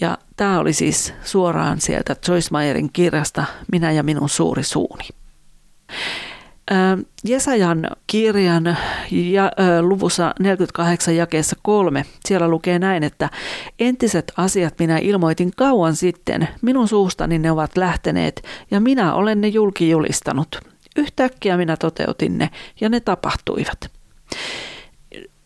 Ja 0.00 0.18
tämä 0.36 0.58
oli 0.58 0.72
siis 0.72 1.14
suoraan 1.24 1.80
sieltä 1.80 2.16
Joyce 2.28 2.48
Meyerin 2.52 2.92
kirjasta 2.92 3.44
Minä 3.72 3.92
ja 3.92 4.02
minun 4.02 4.28
suuri 4.28 4.62
suuni. 4.62 5.08
Jesajan 7.24 7.86
kirjan 8.06 8.76
ja, 9.10 9.52
luvussa 9.80 10.34
48 10.40 11.16
jakeessa 11.16 11.56
kolme, 11.62 12.04
siellä 12.24 12.48
lukee 12.48 12.78
näin, 12.78 13.02
että 13.02 13.30
entiset 13.78 14.32
asiat 14.36 14.74
minä 14.78 14.98
ilmoitin 14.98 15.50
kauan 15.56 15.96
sitten, 15.96 16.48
minun 16.62 16.88
suustani 16.88 17.38
ne 17.38 17.50
ovat 17.50 17.76
lähteneet 17.76 18.42
ja 18.70 18.80
minä 18.80 19.14
olen 19.14 19.40
ne 19.40 19.48
julkijulistanut. 19.48 20.60
Yhtäkkiä 20.96 21.56
minä 21.56 21.76
toteutin 21.76 22.38
ne 22.38 22.50
ja 22.80 22.88
ne 22.88 23.00
tapahtuivat. 23.00 23.90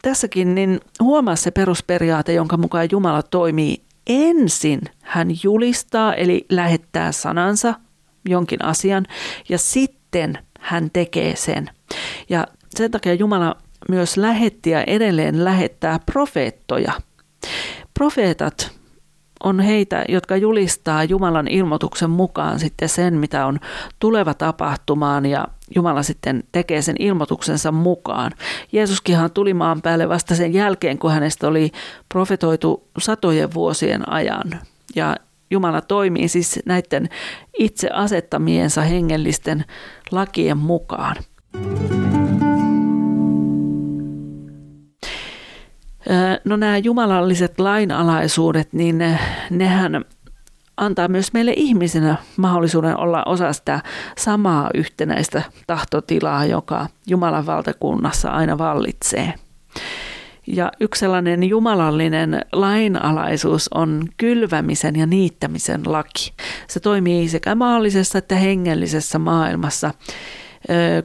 Tässäkin 0.02 0.54
niin 0.54 0.80
huomaa 1.00 1.36
se 1.36 1.50
perusperiaate, 1.50 2.32
jonka 2.32 2.56
mukaan 2.56 2.88
Jumala 2.90 3.22
toimii 3.22 3.82
ensin. 4.06 4.80
Hän 5.02 5.28
julistaa 5.42 6.14
eli 6.14 6.46
lähettää 6.50 7.12
sanansa, 7.12 7.74
jonkin 8.28 8.64
asian, 8.64 9.06
ja 9.48 9.58
sitten 9.58 10.38
hän 10.66 10.90
tekee 10.92 11.36
sen. 11.36 11.70
Ja 12.28 12.46
sen 12.76 12.90
takia 12.90 13.14
Jumala 13.14 13.56
myös 13.88 14.16
lähetti 14.16 14.70
ja 14.70 14.84
edelleen 14.86 15.44
lähettää 15.44 16.00
profeettoja. 16.06 16.92
Profeetat 17.94 18.70
on 19.44 19.60
heitä, 19.60 20.04
jotka 20.08 20.36
julistaa 20.36 21.04
Jumalan 21.04 21.48
ilmoituksen 21.48 22.10
mukaan 22.10 22.58
sitten 22.58 22.88
sen, 22.88 23.14
mitä 23.14 23.46
on 23.46 23.58
tuleva 23.98 24.34
tapahtumaan 24.34 25.26
ja 25.26 25.48
Jumala 25.74 26.02
sitten 26.02 26.44
tekee 26.52 26.82
sen 26.82 26.96
ilmoituksensa 26.98 27.72
mukaan. 27.72 28.32
Jeesuskinhan 28.72 29.30
tuli 29.30 29.54
maan 29.54 29.82
päälle 29.82 30.08
vasta 30.08 30.34
sen 30.34 30.54
jälkeen, 30.54 30.98
kun 30.98 31.12
hänestä 31.12 31.48
oli 31.48 31.72
profetoitu 32.08 32.88
satojen 32.98 33.54
vuosien 33.54 34.08
ajan. 34.08 34.60
Ja 34.96 35.16
Jumala 35.50 35.80
toimii 35.80 36.28
siis 36.28 36.60
näiden 36.66 37.08
itse 37.58 37.88
asettamiensa 37.92 38.80
hengellisten 38.82 39.64
lakien 40.10 40.58
mukaan. 40.58 41.16
No 46.44 46.56
nämä 46.56 46.78
jumalalliset 46.78 47.58
lainalaisuudet, 47.58 48.72
niin 48.72 48.98
ne, 48.98 49.18
nehän 49.50 50.04
antaa 50.76 51.08
myös 51.08 51.32
meille 51.32 51.52
ihmisenä 51.56 52.16
mahdollisuuden 52.36 53.00
olla 53.00 53.22
osa 53.26 53.52
sitä 53.52 53.80
samaa 54.18 54.70
yhtenäistä 54.74 55.42
tahtotilaa, 55.66 56.44
joka 56.44 56.86
Jumalan 57.06 57.46
valtakunnassa 57.46 58.30
aina 58.30 58.58
vallitsee. 58.58 59.34
Ja 60.46 60.72
yksi 60.80 60.98
sellainen 60.98 61.44
jumalallinen 61.44 62.40
lainalaisuus 62.52 63.68
on 63.74 64.02
kylvämisen 64.16 64.96
ja 64.96 65.06
niittämisen 65.06 65.80
laki. 65.86 66.32
Se 66.68 66.80
toimii 66.80 67.28
sekä 67.28 67.54
maallisessa 67.54 68.18
että 68.18 68.36
hengellisessä 68.36 69.18
maailmassa. 69.18 69.94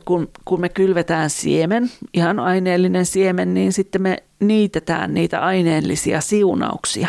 Kun, 0.05 0.29
kun 0.45 0.61
me 0.61 0.69
kylvetään 0.69 1.29
siemen, 1.29 1.91
ihan 2.13 2.39
aineellinen 2.39 3.05
siemen, 3.05 3.53
niin 3.53 3.73
sitten 3.73 4.01
me 4.01 4.17
niitetään 4.39 5.13
niitä 5.13 5.41
aineellisia 5.41 6.21
siunauksia. 6.21 7.07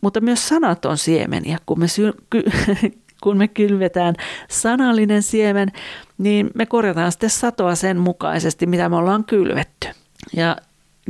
Mutta 0.00 0.20
myös 0.20 0.48
sanat 0.48 0.84
on 0.84 0.98
siemeniä. 0.98 1.58
Kun 1.66 1.78
me, 1.78 1.88
sy- 1.88 2.14
ky- 2.30 2.44
kun 3.22 3.36
me 3.36 3.48
kylvetään 3.48 4.14
sanallinen 4.48 5.22
siemen, 5.22 5.68
niin 6.18 6.50
me 6.54 6.66
korjataan 6.66 7.12
sitten 7.12 7.30
satoa 7.30 7.74
sen 7.74 7.96
mukaisesti, 7.96 8.66
mitä 8.66 8.88
me 8.88 8.96
ollaan 8.96 9.24
kylvetty. 9.24 9.88
Ja 10.36 10.56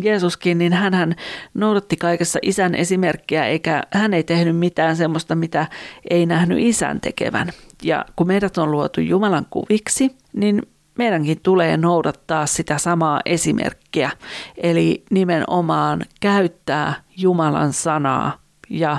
Jeesuskin, 0.01 0.59
niin 0.59 0.73
hän 0.73 1.15
noudatti 1.55 1.97
kaikessa 1.97 2.39
isän 2.43 2.75
esimerkkiä, 2.75 3.47
eikä 3.47 3.83
hän 3.93 4.15
ei 4.15 4.23
tehnyt 4.23 4.57
mitään 4.57 4.97
semmoista, 4.97 5.35
mitä 5.35 5.67
ei 6.11 6.27
nähnyt 6.27 6.59
isän 6.61 7.01
tekevän. 7.01 7.53
Ja 7.83 8.05
kun 8.17 8.27
meidät 8.27 8.59
on 8.59 8.71
luotu 8.71 9.01
Jumalan 9.01 9.47
kuviksi, 9.51 10.17
niin 10.33 10.63
meidänkin 10.99 11.41
tulee 11.43 11.77
noudattaa 11.77 12.47
sitä 12.47 12.79
samaa 12.79 13.21
esimerkkiä, 13.25 14.11
eli 14.57 15.05
nimenomaan 15.11 16.03
käyttää 16.21 16.95
Jumalan 17.17 17.73
sanaa 17.73 18.39
ja, 18.71 18.97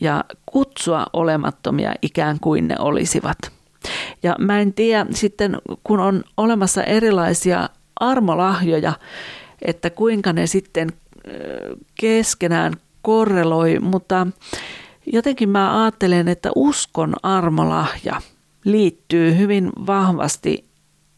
ja 0.00 0.24
kutsua 0.46 1.06
olemattomia 1.12 1.94
ikään 2.02 2.40
kuin 2.40 2.68
ne 2.68 2.74
olisivat. 2.78 3.38
Ja 4.22 4.34
mä 4.38 4.60
en 4.60 4.74
tiedä 4.74 5.06
sitten, 5.10 5.58
kun 5.84 6.00
on 6.00 6.24
olemassa 6.36 6.82
erilaisia 6.82 7.68
armolahjoja, 8.00 8.92
että 9.62 9.90
kuinka 9.90 10.32
ne 10.32 10.46
sitten 10.46 10.88
keskenään 12.00 12.72
korreloi, 13.02 13.78
mutta 13.78 14.26
jotenkin 15.12 15.48
mä 15.48 15.82
ajattelen, 15.82 16.28
että 16.28 16.50
uskon 16.54 17.14
armolahja 17.22 18.20
liittyy 18.64 19.38
hyvin 19.38 19.70
vahvasti 19.86 20.64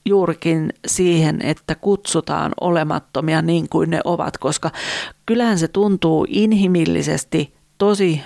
juurikin 0.05 0.72
siihen, 0.87 1.38
että 1.42 1.74
kutsutaan 1.74 2.53
olemattomia 2.61 3.42
niin 3.42 3.68
kuin 3.68 3.90
ne 3.90 4.01
ovat, 4.05 4.38
koska 4.38 4.70
kyllähän 5.27 5.59
se 5.59 5.68
tuntuu 5.68 6.27
inhimillisesti 6.29 7.55
tosi 7.79 8.20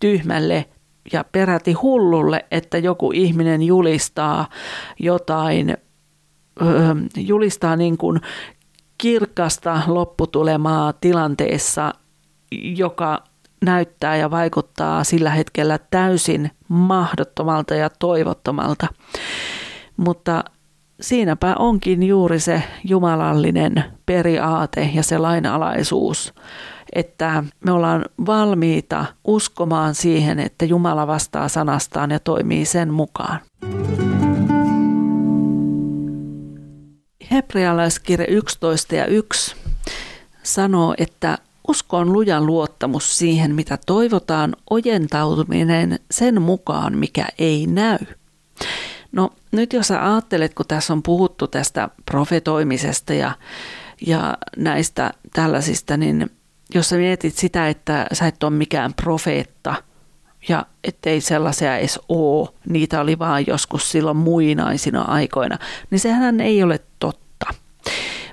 tyhmälle 0.00 0.64
ja 1.12 1.24
peräti 1.32 1.72
hullulle, 1.72 2.44
että 2.50 2.78
joku 2.78 3.12
ihminen 3.12 3.62
julistaa 3.62 4.48
jotain, 4.98 5.76
julistaa 7.16 7.76
niin 7.76 7.96
kuin 7.96 8.20
kirkasta 8.98 9.82
lopputulemaa 9.86 10.92
tilanteessa, 10.92 11.92
joka 12.52 13.22
näyttää 13.64 14.16
ja 14.16 14.30
vaikuttaa 14.30 15.04
sillä 15.04 15.30
hetkellä 15.30 15.78
täysin 15.90 16.50
mahdottomalta 16.68 17.74
ja 17.74 17.90
toivottomalta. 17.90 18.86
Mutta 19.96 20.44
siinäpä 21.00 21.54
onkin 21.58 22.02
juuri 22.02 22.40
se 22.40 22.62
jumalallinen 22.84 23.84
periaate 24.06 24.90
ja 24.94 25.02
se 25.02 25.18
lainalaisuus, 25.18 26.34
että 26.92 27.44
me 27.64 27.72
ollaan 27.72 28.04
valmiita 28.26 29.04
uskomaan 29.24 29.94
siihen, 29.94 30.38
että 30.38 30.64
Jumala 30.64 31.06
vastaa 31.06 31.48
sanastaan 31.48 32.10
ja 32.10 32.20
toimii 32.20 32.64
sen 32.64 32.92
mukaan. 32.92 33.40
Hebrealaiskirja 37.30 38.26
11 38.26 38.94
ja 38.94 39.06
1 39.06 39.56
sanoo, 40.42 40.94
että 40.98 41.38
usko 41.68 41.96
on 41.96 42.12
luja 42.12 42.40
luottamus 42.40 43.18
siihen, 43.18 43.54
mitä 43.54 43.78
toivotaan, 43.86 44.56
ojentautuminen 44.70 45.98
sen 46.10 46.42
mukaan, 46.42 46.98
mikä 46.98 47.26
ei 47.38 47.66
näy. 47.66 47.98
No 49.12 49.32
nyt 49.52 49.72
jos 49.72 49.88
sä 49.88 50.12
ajattelet, 50.12 50.54
kun 50.54 50.66
tässä 50.68 50.92
on 50.92 51.02
puhuttu 51.02 51.46
tästä 51.46 51.88
profetoimisesta 52.06 53.14
ja, 53.14 53.32
ja 54.06 54.38
näistä 54.56 55.12
tällaisista, 55.32 55.96
niin 55.96 56.30
jos 56.74 56.88
sä 56.88 56.96
mietit 56.96 57.36
sitä, 57.36 57.68
että 57.68 58.06
sä 58.12 58.26
et 58.26 58.42
ole 58.42 58.50
mikään 58.50 58.94
profeetta 58.94 59.74
ja 60.48 60.66
ettei 60.84 61.20
sellaisia 61.20 61.76
edes 61.76 62.00
ole, 62.08 62.48
niitä 62.68 63.00
oli 63.00 63.18
vaan 63.18 63.46
joskus 63.46 63.90
silloin 63.90 64.16
muinaisina 64.16 65.02
aikoina, 65.02 65.58
niin 65.90 66.00
sehän 66.00 66.40
ei 66.40 66.62
ole 66.62 66.80
totta. 66.98 67.46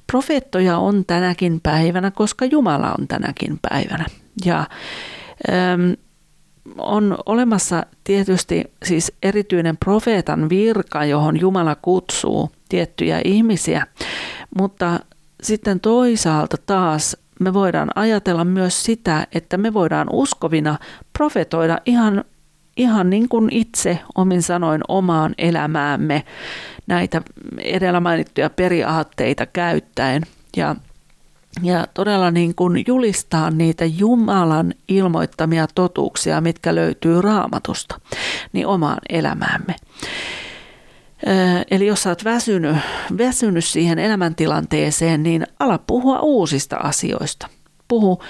Profeettoja 0.08 0.78
on 0.78 1.06
tänäkin 1.06 1.62
päivänä, 1.62 2.12
koska 2.12 2.46
Jumala 2.46 2.96
on 3.00 3.08
tänäkin 3.08 3.60
päivänä. 3.70 4.06
Ja 4.46 4.60
äm, 4.60 5.96
on 6.78 7.18
olemassa 7.26 7.86
tietysti 8.04 8.64
siis 8.86 9.12
erityinen 9.24 9.78
profeetan 9.78 10.50
virka, 10.50 11.06
johon 11.06 11.40
Jumala 11.40 11.76
kutsuu 11.76 12.52
tiettyjä 12.70 13.22
ihmisiä, 13.26 13.88
mutta 14.58 15.00
sitten 15.44 15.80
toisaalta 15.80 16.58
taas 16.66 17.18
me 17.44 17.54
voidaan 17.54 17.90
ajatella 17.96 18.46
myös 18.46 18.84
sitä, 18.84 19.28
että 19.32 19.58
me 19.58 19.74
voidaan 19.74 20.08
uskovina 20.12 20.78
profetoida 21.18 21.78
ihan, 21.86 22.24
ihan 22.78 23.10
niin 23.10 23.30
kuin 23.30 23.48
itse 23.52 24.00
omin 24.16 24.42
sanoin 24.42 24.82
omaan 24.88 25.34
elämäämme 25.38 26.24
näitä 26.88 27.22
edellä 27.58 28.00
mainittuja 28.00 28.50
periaatteita 28.50 29.46
käyttäen. 29.46 30.24
Ja 30.58 30.76
ja 31.62 31.88
todella 31.94 32.32
niin 32.32 32.56
kuin 32.56 32.84
julistaa 32.88 33.52
niitä 33.52 33.86
Jumalan 33.86 34.74
ilmoittamia 34.88 35.68
totuuksia, 35.76 36.42
mitkä 36.42 36.76
löytyy 36.76 37.22
raamatusta, 37.22 38.00
niin 38.54 38.68
omaan 38.68 38.98
elämäämme. 39.10 39.76
Eli 41.72 41.88
jos 41.88 42.04
sä 42.04 42.10
oot 42.10 42.24
väsynyt, 42.24 42.78
väsynyt 43.18 43.66
siihen 43.66 44.00
elämäntilanteeseen, 44.00 45.24
niin 45.24 45.48
ala 45.60 45.78
puhua 45.78 46.20
uusista 46.20 46.78
asioista. 46.78 47.48
Puhu 47.88 48.22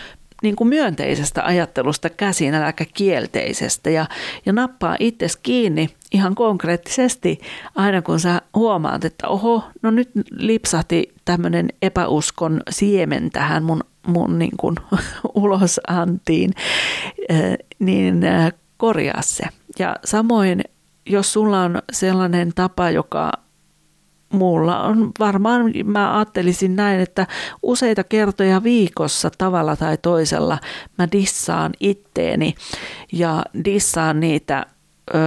niin 0.43 0.55
kuin 0.55 0.67
myönteisestä 0.67 1.45
ajattelusta 1.45 2.09
käsin, 2.09 2.53
äläkä 2.53 2.85
kielteisestä 2.93 3.89
ja, 3.89 4.05
ja 4.45 4.53
nappaa 4.53 4.95
itses 4.99 5.37
kiinni 5.37 5.89
ihan 6.11 6.35
konkreettisesti 6.35 7.39
aina 7.75 8.01
kun 8.01 8.19
sä 8.19 8.41
huomaat, 8.55 9.05
että 9.05 9.27
oho, 9.27 9.63
no 9.81 9.91
nyt 9.91 10.09
lipsahti 10.31 11.13
tämmöinen 11.25 11.69
epäuskon 11.81 12.61
siemen 12.69 13.29
tähän 13.29 13.63
mun, 13.63 13.83
mun 14.07 14.39
niin 14.39 14.57
kuin 14.57 14.75
ulosantiin, 15.35 16.53
niin 17.79 18.21
korjaa 18.77 19.21
se. 19.21 19.43
Ja 19.79 19.95
samoin, 20.05 20.63
jos 21.05 21.33
sulla 21.33 21.61
on 21.61 21.81
sellainen 21.91 22.51
tapa, 22.55 22.89
joka 22.89 23.31
mulla 24.33 24.83
on 24.83 25.11
varmaan, 25.19 25.71
mä 25.85 26.17
ajattelisin 26.17 26.75
näin, 26.75 26.99
että 26.99 27.27
useita 27.63 28.03
kertoja 28.03 28.63
viikossa 28.63 29.29
tavalla 29.37 29.75
tai 29.75 29.97
toisella 29.97 30.59
mä 30.97 31.07
dissaan 31.11 31.71
itteeni 31.79 32.55
ja 33.11 33.43
dissaan 33.65 34.19
niitä 34.19 34.65
ö, 35.15 35.19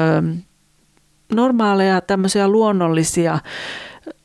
normaaleja 1.33 2.01
tämmöisiä 2.01 2.49
luonnollisia 2.49 3.39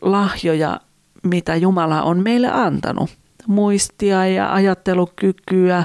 lahjoja, 0.02 0.80
mitä 1.24 1.56
Jumala 1.56 2.02
on 2.02 2.24
meille 2.24 2.52
antanut. 2.52 3.10
Muistia 3.48 4.28
ja 4.28 4.54
ajattelukykyä 4.54 5.84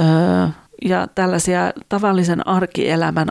ö, 0.00 0.48
ja 0.84 1.06
tällaisia 1.14 1.72
tavallisen 1.88 2.48
arkielämän 2.48 3.28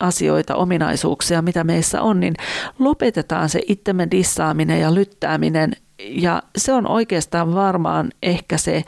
asioita, 0.00 0.54
ominaisuuksia, 0.54 1.42
mitä 1.42 1.64
meissä 1.64 2.02
on, 2.02 2.20
niin 2.20 2.34
lopetetaan 2.78 3.48
se 3.48 3.60
itsemme 3.68 4.08
dissaaminen 4.10 4.80
ja 4.80 4.94
lyttääminen. 4.94 5.72
Ja 5.98 6.42
se 6.56 6.72
on 6.72 6.88
oikeastaan 6.88 7.54
varmaan 7.54 8.10
ehkä 8.22 8.56
se 8.58 8.84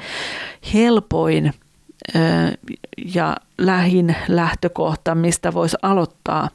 helpoin 0.74 1.52
ja 3.14 3.36
lähin 3.58 4.16
lähtökohta, 4.28 5.14
mistä 5.14 5.54
voisi 5.54 5.76
aloittaa 5.82 6.48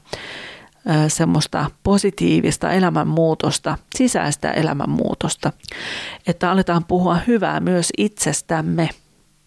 semmoista 1.08 1.70
positiivista 1.82 2.72
elämänmuutosta, 2.72 3.78
sisäistä 3.94 4.50
elämänmuutosta, 4.50 5.52
että 6.26 6.50
aletaan 6.50 6.84
puhua 6.84 7.18
hyvää 7.26 7.60
myös 7.60 7.90
itsestämme. 7.98 8.88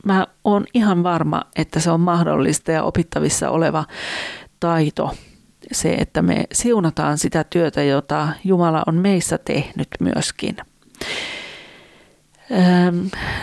Mä 0.05 0.27
oon 0.43 0.65
ihan 0.73 1.03
varma, 1.03 1.41
että 1.55 1.79
se 1.79 1.91
on 1.91 1.99
mahdollista 1.99 2.71
ja 2.71 2.83
opittavissa 2.83 3.49
oleva 3.49 3.85
taito, 4.59 5.15
se, 5.71 5.93
että 5.93 6.21
me 6.21 6.43
siunataan 6.51 7.17
sitä 7.17 7.43
työtä, 7.43 7.83
jota 7.83 8.27
Jumala 8.43 8.83
on 8.87 8.95
meissä 8.95 9.37
tehnyt 9.37 9.87
myöskin. 9.99 10.57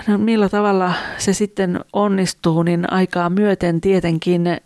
No, 0.06 0.18
millä 0.18 0.48
tavalla 0.48 0.92
se 1.18 1.32
sitten 1.32 1.80
onnistuu, 1.92 2.62
niin 2.62 2.92
aikaa 2.92 3.30
myöten 3.30 3.80
tietenkin 3.80 4.56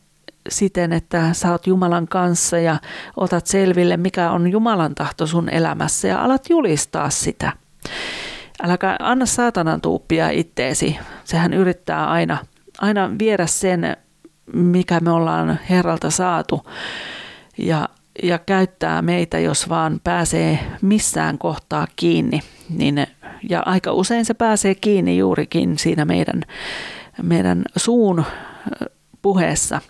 siten, 0.48 0.92
että 0.92 1.32
sä 1.32 1.50
oot 1.50 1.66
Jumalan 1.66 2.08
kanssa 2.08 2.58
ja 2.58 2.76
otat 3.16 3.46
selville, 3.46 3.96
mikä 3.96 4.30
on 4.30 4.50
Jumalan 4.50 4.94
tahto 4.94 5.26
sun 5.26 5.48
elämässä 5.48 6.08
ja 6.08 6.24
alat 6.24 6.50
julistaa 6.50 7.10
sitä. 7.10 7.52
Äläkä 8.62 8.96
anna 9.00 9.26
saatanan 9.26 9.80
tuuppia 9.80 10.30
itteesi. 10.30 10.96
Sehän 11.24 11.52
yrittää 11.52 12.06
aina, 12.06 12.38
aina 12.78 13.10
viedä 13.18 13.46
sen, 13.46 13.96
mikä 14.52 15.00
me 15.00 15.10
ollaan 15.10 15.58
Herralta 15.70 16.10
saatu 16.10 16.66
ja, 17.58 17.88
ja 18.22 18.38
käyttää 18.38 19.02
meitä, 19.02 19.38
jos 19.38 19.68
vaan 19.68 20.00
pääsee 20.04 20.58
missään 20.82 21.38
kohtaa 21.38 21.86
kiinni. 21.96 22.40
Niin, 22.70 23.06
ja 23.48 23.62
aika 23.66 23.92
usein 23.92 24.24
se 24.24 24.34
pääsee 24.34 24.74
kiinni 24.74 25.18
juurikin 25.18 25.78
siinä 25.78 26.04
meidän, 26.04 26.42
meidän 27.22 27.62
suun 27.76 28.24
puheessa. 29.22 29.80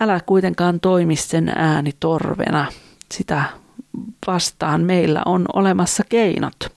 Älä 0.00 0.20
kuitenkaan 0.26 0.80
toimi 0.80 1.16
sen 1.16 1.48
ääni 1.48 1.90
torvena. 2.00 2.66
Sitä 3.12 3.44
vastaan 4.26 4.80
meillä 4.80 5.22
on 5.26 5.44
olemassa 5.52 6.02
keinot. 6.08 6.73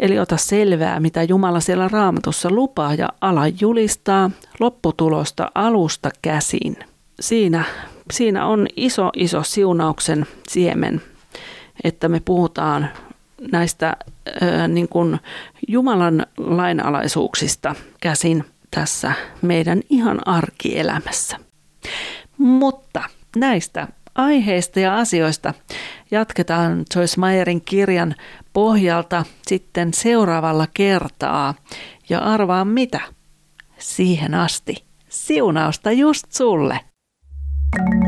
Eli 0.00 0.18
ota 0.18 0.36
selvää, 0.36 1.00
mitä 1.00 1.22
Jumala 1.22 1.60
siellä 1.60 1.88
raamatussa 1.88 2.50
lupaa 2.50 2.94
ja 2.94 3.08
ala 3.20 3.42
julistaa 3.60 4.30
lopputulosta 4.60 5.50
alusta 5.54 6.10
käsin. 6.22 6.76
Siinä, 7.20 7.64
siinä 8.10 8.46
on 8.46 8.66
iso, 8.76 9.10
iso 9.16 9.42
siunauksen 9.42 10.26
siemen, 10.48 11.02
että 11.84 12.08
me 12.08 12.20
puhutaan 12.24 12.88
näistä 13.52 13.96
äh, 14.42 14.68
niin 14.68 14.88
kuin 14.88 15.18
Jumalan 15.68 16.26
lainalaisuuksista 16.36 17.74
käsin 18.00 18.44
tässä 18.70 19.12
meidän 19.42 19.80
ihan 19.90 20.28
arkielämässä. 20.28 21.36
Mutta 22.38 23.02
näistä 23.36 23.88
aiheista 24.14 24.80
ja 24.80 24.96
asioista 24.96 25.54
jatketaan 26.10 26.84
Joyce 26.96 27.20
Meyerin 27.20 27.60
kirjan 27.60 28.14
pohjalta 28.52 29.24
sitten 29.46 29.94
seuraavalla 29.94 30.66
kertaa. 30.74 31.54
Ja 32.08 32.18
arvaa 32.18 32.64
mitä? 32.64 33.00
Siihen 33.78 34.34
asti. 34.34 34.84
Siunausta 35.08 35.92
just 35.92 36.32
sulle! 36.32 36.80
thank 37.72 37.94
you 37.94 37.99